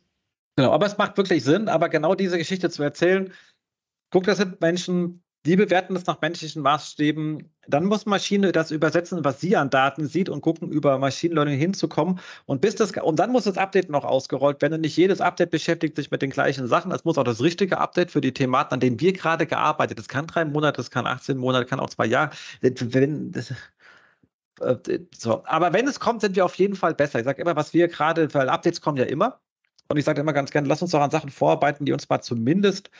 [0.56, 3.32] Genau, aber es macht wirklich Sinn, aber genau diese Geschichte zu erzählen,
[4.14, 7.50] guck, das sind Menschen, die bewerten das nach menschlichen Maßstäben.
[7.66, 11.58] Dann muss Maschine das übersetzen, was sie an Daten sieht und gucken, über Machine Learning
[11.58, 12.20] hinzukommen.
[12.46, 14.74] Und bis das, und dann muss das Update noch ausgerollt werden.
[14.74, 16.92] Und nicht jedes Update beschäftigt sich mit den gleichen Sachen.
[16.92, 19.98] Es muss auch das richtige Update für die Thematen, an denen wir gerade gearbeitet.
[19.98, 22.30] Das kann drei Monate, das kann 18 Monate, kann auch zwei Jahre.
[22.60, 23.52] Wenn, das,
[24.60, 25.44] äh, so.
[25.44, 27.18] Aber wenn es kommt, sind wir auf jeden Fall besser.
[27.18, 29.40] Ich sage immer, was wir gerade, weil Updates kommen ja immer.
[29.88, 32.22] Und ich sage immer ganz gerne, lass uns doch an Sachen vorarbeiten, die uns mal
[32.22, 32.90] zumindest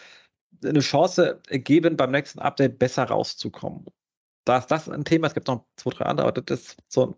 [0.63, 3.87] eine Chance geben, beim nächsten Update besser rauszukommen.
[4.45, 7.17] Da ist das ein Thema, es gibt noch zwei, drei andere, aber das ist so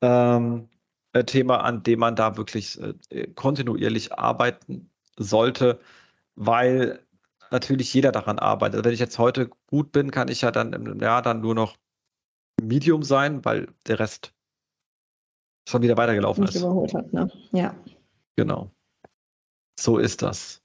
[0.00, 0.68] ein
[1.14, 2.80] ähm, Thema, an dem man da wirklich
[3.10, 5.80] äh, kontinuierlich arbeiten sollte,
[6.34, 7.00] weil
[7.50, 8.84] natürlich jeder daran arbeitet.
[8.84, 11.76] Wenn ich jetzt heute gut bin, kann ich ja dann im Jahr dann nur noch
[12.62, 14.34] Medium sein, weil der Rest
[15.68, 16.62] schon wieder weitergelaufen Nicht ist.
[16.62, 17.30] überholt hat, ne?
[17.52, 17.74] Ja.
[18.36, 18.70] Genau.
[19.78, 20.62] So ist das.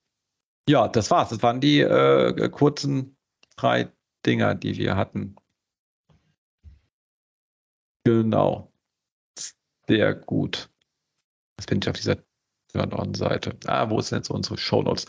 [0.69, 1.29] Ja, das war's.
[1.29, 3.17] Das waren die äh, kurzen
[3.55, 3.91] drei
[4.25, 5.35] Dinger, die wir hatten.
[8.05, 8.71] Genau.
[9.87, 10.69] Sehr gut.
[11.57, 12.17] Jetzt bin ich auf dieser
[12.73, 13.57] Turn-On-Seite.
[13.67, 15.05] Ah, wo sind jetzt unsere Shownotes?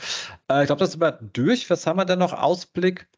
[0.50, 1.70] Äh, ich glaube, das ist immer durch.
[1.70, 2.32] Was haben wir denn noch?
[2.32, 3.08] Ausblick.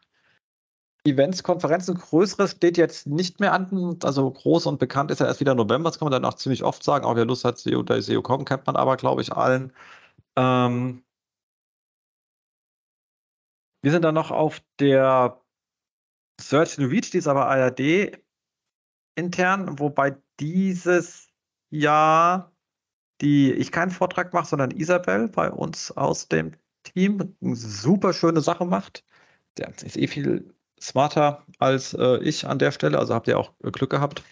[1.04, 3.96] Events, Konferenzen, größeres steht jetzt nicht mehr an.
[4.02, 5.88] Also groß und bekannt ist ja erst wieder November.
[5.88, 7.04] Das kann man dann auch ziemlich oft sagen.
[7.04, 9.72] Auch wer Lust hat, SEO oder SEO kommen, kennt man aber, glaube ich, allen.
[10.36, 11.02] Ähm,
[13.82, 15.40] wir sind dann noch auf der
[16.40, 18.18] Search and Reach, die ist aber ARD
[19.14, 21.28] intern, wobei dieses
[21.70, 22.52] Jahr
[23.20, 26.52] die ich keinen Vortrag mache, sondern Isabel bei uns aus dem
[26.82, 29.04] Team eine super schöne Sache macht.
[29.56, 33.52] Der ist eh viel smarter als äh, ich an der Stelle, also habt ihr auch
[33.72, 34.22] Glück gehabt.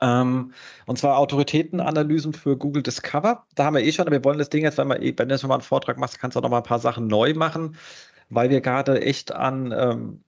[0.00, 0.52] Ähm,
[0.86, 3.46] und zwar Autoritätenanalysen für Google Discover.
[3.54, 5.34] Da haben wir eh schon, aber wir wollen das Ding jetzt, wenn, wir, wenn du
[5.34, 7.76] jetzt mal einen Vortrag machst, kannst du auch noch mal ein paar Sachen neu machen
[8.30, 10.24] weil wir gerade echt an ähm,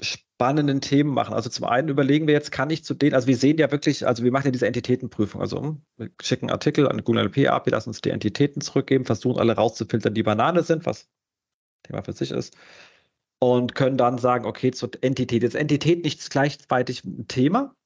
[0.00, 1.34] spannenden Themen machen.
[1.34, 4.06] Also zum einen überlegen wir jetzt, kann ich zu denen, also wir sehen ja wirklich,
[4.06, 5.40] also wir machen ja diese Entitätenprüfung.
[5.40, 9.38] Also hm, wir schicken Artikel an Google NLP API, lassen uns die Entitäten zurückgeben, versuchen
[9.38, 11.08] alle rauszufiltern, die Banane sind, was
[11.84, 12.56] Thema für sich ist.
[13.40, 15.42] Und können dann sagen, okay, zur Entität.
[15.44, 17.76] Jetzt Entität nicht gleichzeitig ein Thema,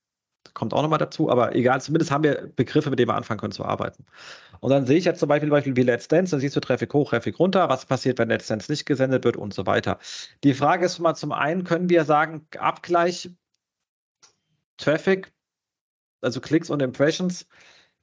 [0.54, 3.52] kommt auch nochmal dazu, aber egal, zumindest haben wir Begriffe, mit denen wir anfangen können
[3.52, 4.04] zu arbeiten.
[4.60, 6.60] Und dann sehe ich jetzt zum Beispiel, zum Beispiel wie Let's Dance, dann siehst du
[6.60, 9.98] Traffic hoch, Traffic runter, was passiert, wenn Let's Dance nicht gesendet wird und so weiter.
[10.44, 13.30] Die Frage ist mal zum einen, können wir sagen, Abgleich
[14.76, 15.32] Traffic,
[16.20, 17.46] also Klicks und Impressions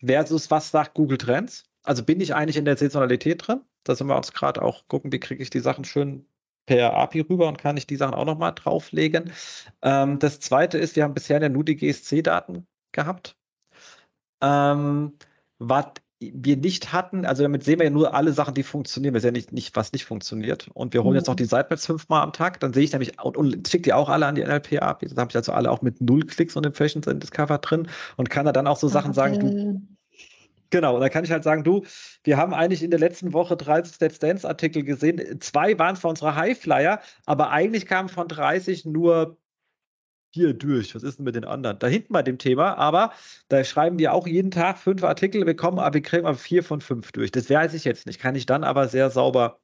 [0.03, 1.65] versus was sagt Google Trends?
[1.83, 3.61] Also bin ich eigentlich in der Saisonalität drin?
[3.83, 6.25] Da sind wir uns gerade auch gucken, wie kriege ich die Sachen schön
[6.69, 9.31] per API rüber und kann ich die Sachen auch nochmal drauflegen.
[9.81, 13.35] Ähm, das zweite ist, wir haben bisher ja nur die GSC-Daten gehabt.
[14.43, 15.13] Ähm,
[15.57, 15.85] was
[16.19, 19.15] wir nicht hatten, also damit sehen wir ja nur alle Sachen, die funktionieren.
[19.15, 20.69] Wir sehen ja nicht, nicht was nicht funktioniert.
[20.75, 21.17] Und wir holen mhm.
[21.17, 22.59] jetzt noch die Sitemaps fünfmal am Tag.
[22.59, 25.07] Dann sehe ich nämlich und, und schicke die auch alle an die NLP-API.
[25.07, 28.29] Da habe ich also alle auch mit null Klicks und Impressions in Discover drin und
[28.29, 29.15] kann da dann auch so Sachen okay.
[29.15, 29.81] sagen, du,
[30.71, 31.83] Genau, und da kann ich halt sagen, du,
[32.23, 35.41] wir haben eigentlich in der letzten Woche 30 Let's Dance-Artikel gesehen.
[35.41, 39.37] Zwei waren von unserer Highflyer, aber eigentlich kamen von 30 nur
[40.33, 40.93] vier durch.
[40.95, 41.79] Was ist denn mit den anderen?
[41.79, 43.13] Da hinten bei dem Thema, aber
[43.47, 46.63] da schreiben wir auch jeden Tag fünf Artikel, wir kommen, aber wir kriegen aber vier
[46.63, 47.31] von fünf durch.
[47.31, 48.19] Das weiß ich jetzt nicht.
[48.19, 49.59] Kann ich dann aber sehr sauber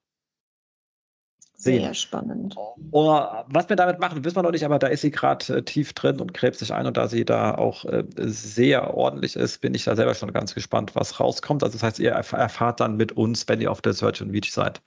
[1.55, 1.81] sehen.
[1.81, 2.55] Sehr spannend.
[2.91, 5.61] Oder was wir damit machen, wissen wir noch nicht, aber da ist sie gerade äh,
[5.63, 9.61] tief drin und gräbt sich ein und da sie da auch äh, sehr ordentlich ist,
[9.61, 11.63] bin ich da selber schon ganz gespannt, was rauskommt.
[11.63, 14.31] Also das heißt, ihr erf erfahrt dann mit uns, wenn ihr auf der Search and
[14.31, 14.81] Reach seid,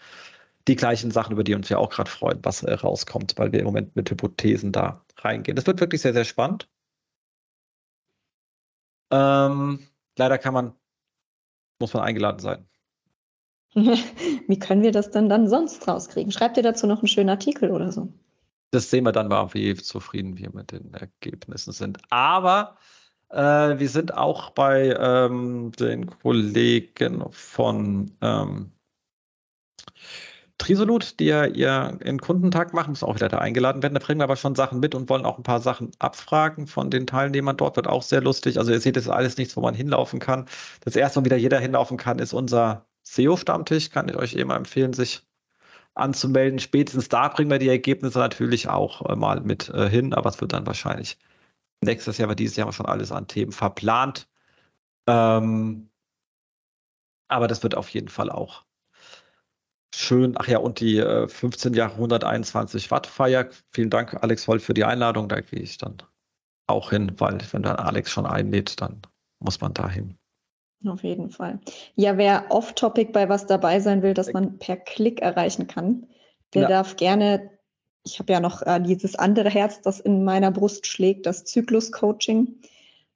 [0.66, 3.60] die gleichen Sachen, über die uns ja auch gerade freuen, was äh, rauskommt, weil wir
[3.60, 5.56] im Moment mit Hypothesen da reingehen.
[5.56, 6.68] Das wird wirklich sehr, sehr spannend.
[9.10, 9.80] Ähm,
[10.16, 10.74] leider kann man
[11.78, 12.68] muss man eingeladen sein.
[13.74, 16.32] Wie können wir das denn dann sonst rauskriegen?
[16.32, 18.12] Schreibt ihr dazu noch einen schönen Artikel oder so?
[18.70, 21.98] Das sehen wir dann mal, wie zufrieden wir mit den Ergebnissen sind.
[22.10, 22.76] Aber
[23.30, 28.72] äh, wir sind auch bei ähm, den Kollegen von ähm,
[30.58, 33.94] Trisolut, die ja ihren Kundentag machen, muss auch wieder da eingeladen werden.
[33.94, 36.90] Da bringen wir aber schon Sachen mit und wollen auch ein paar Sachen abfragen von
[36.90, 37.56] den Teilnehmern.
[37.56, 38.58] Dort wird auch sehr lustig.
[38.58, 40.46] Also ihr seht, das ist alles nichts, wo man hinlaufen kann.
[40.84, 43.90] Das erste, wo wieder jeder hinlaufen kann, ist unser SEO-Stammtisch.
[43.90, 45.22] Kann ich euch immer empfehlen, sich
[45.94, 46.58] anzumelden.
[46.58, 50.40] Spätestens da bringen wir die Ergebnisse natürlich auch äh, mal mit äh, hin, aber es
[50.40, 51.18] wird dann wahrscheinlich
[51.82, 54.28] nächstes Jahr, weil dieses Jahr haben wir schon alles an Themen verplant.
[55.06, 55.90] Ähm,
[57.28, 58.64] aber das wird auf jeden Fall auch
[59.94, 60.34] schön.
[60.38, 63.48] Ach ja, und die äh, 15 Jahre 121 Watt Feier.
[63.72, 65.28] Vielen Dank, Alex Holl, für die Einladung.
[65.28, 65.98] Da gehe ich dann
[66.66, 69.02] auch hin, weil wenn dann Alex schon einlädt, dann
[69.40, 70.17] muss man da hin.
[70.86, 71.58] Auf jeden Fall.
[71.96, 76.06] Ja, wer off-topic bei was dabei sein will, dass man per Klick erreichen kann,
[76.54, 76.68] der ja.
[76.68, 77.50] darf gerne,
[78.04, 82.60] ich habe ja noch äh, dieses andere Herz, das in meiner Brust schlägt, das Zyklus-Coaching.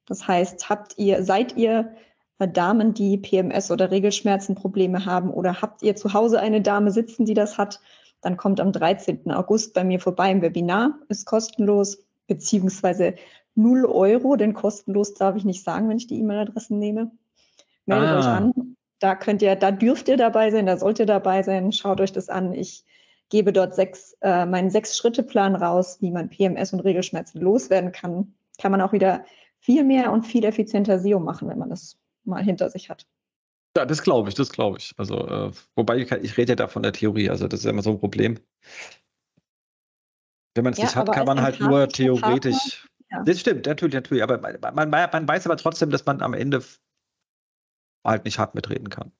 [0.05, 1.95] Das heißt, habt ihr, seid ihr
[2.39, 7.23] äh, Damen, die PMS oder Regelschmerzenprobleme haben oder habt ihr zu Hause eine Dame sitzen,
[7.23, 7.79] die das hat,
[8.19, 9.31] dann kommt am 13.
[9.31, 13.15] August bei mir vorbei im Webinar, ist kostenlos, beziehungsweise
[13.55, 17.11] 0 Euro, denn kostenlos darf ich nicht sagen, wenn ich die E-Mail-Adressen nehme
[17.85, 18.19] meldet ah.
[18.19, 18.75] euch an.
[18.99, 21.71] Da könnt ihr, da dürft ihr dabei sein, da sollt ihr dabei sein.
[21.71, 22.53] Schaut euch das an.
[22.53, 22.85] Ich
[23.29, 28.33] gebe dort sechs, äh, meinen Sechs-Schritte-Plan raus, wie man PMS und Regelschmerzen loswerden kann.
[28.59, 29.25] Kann man auch wieder
[29.59, 33.05] viel mehr und viel effizienter SEO machen, wenn man das mal hinter sich hat.
[33.75, 34.93] Ja, das glaube ich, das glaube ich.
[34.97, 37.71] Also, äh, wobei ich, ich, rede ja da von der Theorie, also das ist ja
[37.71, 38.39] immer so ein Problem.
[40.53, 42.53] Wenn man es ja, nicht hat, kann man halt nur theoretisch.
[42.53, 43.23] Partner, ja.
[43.23, 44.21] Das stimmt, natürlich, natürlich.
[44.21, 46.63] Aber man, man, man, weiß aber trotzdem, dass man am Ende
[48.03, 49.11] halt nicht hart mitreden kann.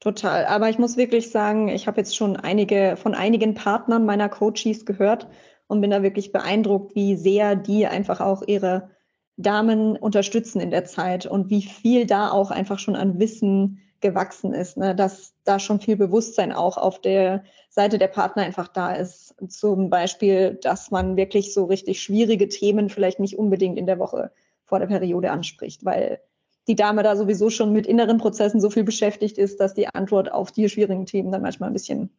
[0.00, 0.46] Total.
[0.46, 4.86] Aber ich muss wirklich sagen, ich habe jetzt schon einige von einigen Partnern meiner Coaches
[4.86, 5.28] gehört
[5.66, 8.90] und bin da wirklich beeindruckt, wie sehr die einfach auch ihre
[9.36, 14.54] Damen unterstützen in der Zeit und wie viel da auch einfach schon an Wissen gewachsen
[14.54, 14.94] ist, ne?
[14.94, 19.34] dass da schon viel Bewusstsein auch auf der Seite der Partner einfach da ist.
[19.48, 24.32] Zum Beispiel, dass man wirklich so richtig schwierige Themen vielleicht nicht unbedingt in der Woche
[24.64, 26.20] vor der Periode anspricht, weil
[26.68, 30.30] die Dame da sowieso schon mit inneren Prozessen so viel beschäftigt ist, dass die Antwort
[30.30, 32.10] auf die schwierigen Themen dann manchmal ein bisschen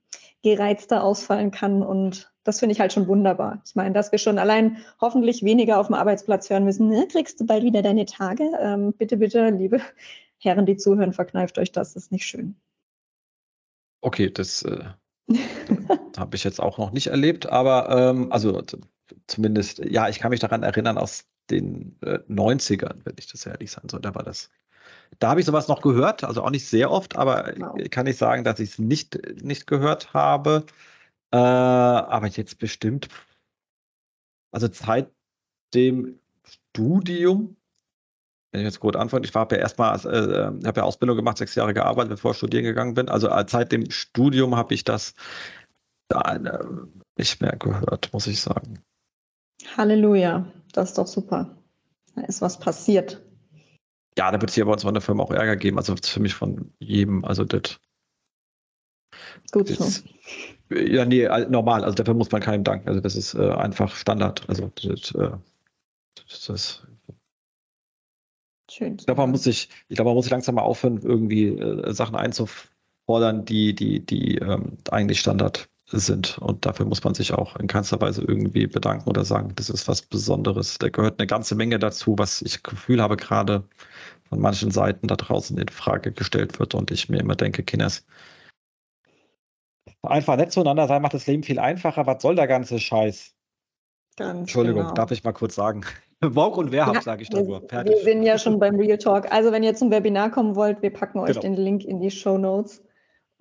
[0.43, 1.83] gereizter ausfallen kann.
[1.83, 3.61] Und das finde ich halt schon wunderbar.
[3.65, 7.39] Ich meine, dass wir schon allein hoffentlich weniger auf dem Arbeitsplatz hören müssen, ne, kriegst
[7.39, 8.49] du bald wieder deine Tage.
[8.59, 9.79] Ähm, bitte, bitte, liebe
[10.39, 12.55] Herren, die zuhören, verkneift euch das, das ist nicht schön.
[14.01, 14.83] Okay, das äh,
[16.17, 18.63] habe ich jetzt auch noch nicht erlebt, aber ähm, also
[19.27, 23.71] zumindest, ja, ich kann mich daran erinnern, aus den äh, 90ern, wenn ich das ehrlich
[23.71, 24.01] sein soll.
[24.01, 24.49] Da war das.
[25.19, 27.77] Da habe ich sowas noch gehört, also auch nicht sehr oft, aber wow.
[27.89, 30.65] kann ich sagen, dass ich es nicht, nicht gehört habe.
[31.31, 33.07] Äh, aber jetzt bestimmt,
[34.51, 35.11] also seit
[35.73, 37.55] dem Studium,
[38.51, 41.55] wenn ich jetzt gut anfange, ich habe ja erstmal, äh, habe ja Ausbildung gemacht, sechs
[41.55, 43.07] Jahre gearbeitet, bevor ich studieren gegangen bin.
[43.09, 45.13] Also äh, seit dem Studium habe ich das
[46.09, 46.65] da, äh,
[47.17, 48.83] nicht mehr gehört, muss ich sagen.
[49.77, 51.57] Halleluja, das ist doch super.
[52.15, 53.21] Da ist was passiert.
[54.17, 55.77] Ja, da wird es hier bei uns von der Firma auch Ärger geben.
[55.77, 57.23] Also für mich von jedem.
[57.23, 57.79] Also das.
[59.51, 59.85] Gut so.
[60.69, 61.83] Ja, nee, normal.
[61.83, 62.87] Also dafür muss man keinem danken.
[62.87, 64.47] Also das ist äh, einfach Standard.
[64.49, 65.31] Also das, äh,
[66.15, 66.87] das ist.
[68.69, 68.95] Schön.
[68.99, 71.93] Ich glaube, man muss sich, ich glaube, man muss sich langsam mal aufhören, irgendwie äh,
[71.93, 76.37] Sachen einzufordern, die, die, die ähm, eigentlich Standard sind.
[76.39, 79.87] Und dafür muss man sich auch in keinster Weise irgendwie bedanken oder sagen, das ist
[79.87, 80.77] was Besonderes.
[80.77, 83.63] Da gehört eine ganze Menge dazu, was ich Gefühl habe, gerade
[84.29, 86.75] von manchen Seiten da draußen in Frage gestellt wird.
[86.75, 88.05] Und ich mir immer denke, Kinders,
[90.03, 92.05] einfach nett zueinander sein macht das Leben viel einfacher.
[92.05, 93.33] Was soll der ganze Scheiß?
[94.17, 94.93] Ganz Entschuldigung, genau.
[94.93, 95.85] darf ich mal kurz sagen.
[96.21, 97.61] Woke und Wehrhaft, ja, sage ich da nur.
[97.61, 99.31] Wir sind ja schon beim Real Talk.
[99.31, 101.41] Also, wenn ihr zum Webinar kommen wollt, wir packen euch genau.
[101.41, 102.83] den Link in die Show Notes.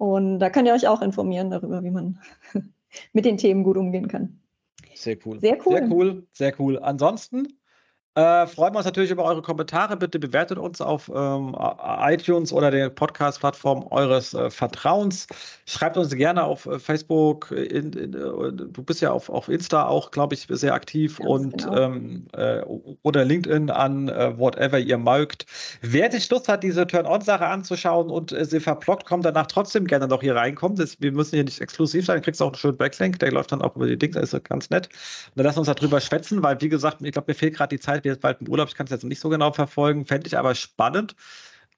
[0.00, 2.18] Und da könnt ihr euch auch informieren darüber, wie man
[3.12, 4.40] mit den Themen gut umgehen kann.
[4.94, 5.38] Sehr cool.
[5.40, 5.76] Sehr cool.
[5.76, 6.26] Sehr cool.
[6.32, 6.78] Sehr cool.
[6.78, 7.59] Ansonsten
[8.16, 9.96] äh, freuen wir uns natürlich über eure Kommentare.
[9.96, 15.28] Bitte bewertet uns auf ähm, iTunes oder der Podcast-Plattform eures äh, Vertrauens.
[15.64, 17.52] Schreibt uns gerne auf äh, Facebook.
[17.52, 21.30] In, in, äh, du bist ja auf, auf Insta auch, glaube ich, sehr aktiv Ganz
[21.30, 21.78] und genau.
[21.78, 22.62] ähm, äh,
[23.02, 25.46] oder LinkedIn an, äh, whatever ihr mögt.
[25.80, 30.20] Wer die Lust hat, diese Turn-On-Sache anzuschauen und sie verblockt, kommt danach trotzdem gerne noch
[30.20, 30.76] hier reinkommen.
[30.76, 32.16] Das, wir müssen hier nicht exklusiv sein.
[32.16, 33.20] Du kriegst auch einen schönen Backlink.
[33.20, 34.16] Der läuft dann auch über die Dings.
[34.16, 34.88] Das ist ganz nett.
[34.88, 37.80] Und dann lass uns darüber schwätzen, weil, wie gesagt, ich glaube, mir fehlt gerade die
[37.80, 37.99] Zeit.
[38.04, 40.38] Wir jetzt bald im Urlaub, ich kann es jetzt nicht so genau verfolgen, fände ich
[40.38, 41.14] aber spannend.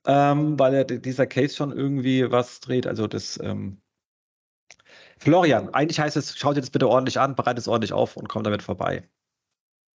[0.06, 2.86] ähm, weil er, dieser Case schon irgendwie was dreht.
[2.86, 3.80] Also das ähm,
[5.18, 8.28] Florian, eigentlich heißt es, schau dir das bitte ordentlich an, bereite es ordentlich auf und
[8.28, 9.08] komm damit vorbei.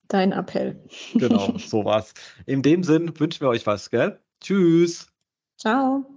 [0.08, 0.82] Dein Appell.
[1.16, 2.14] Genau, so war's.
[2.46, 4.22] In dem Sinn wünschen wir euch was, gell?
[4.40, 5.08] Tschüss.
[5.58, 6.17] Ciao.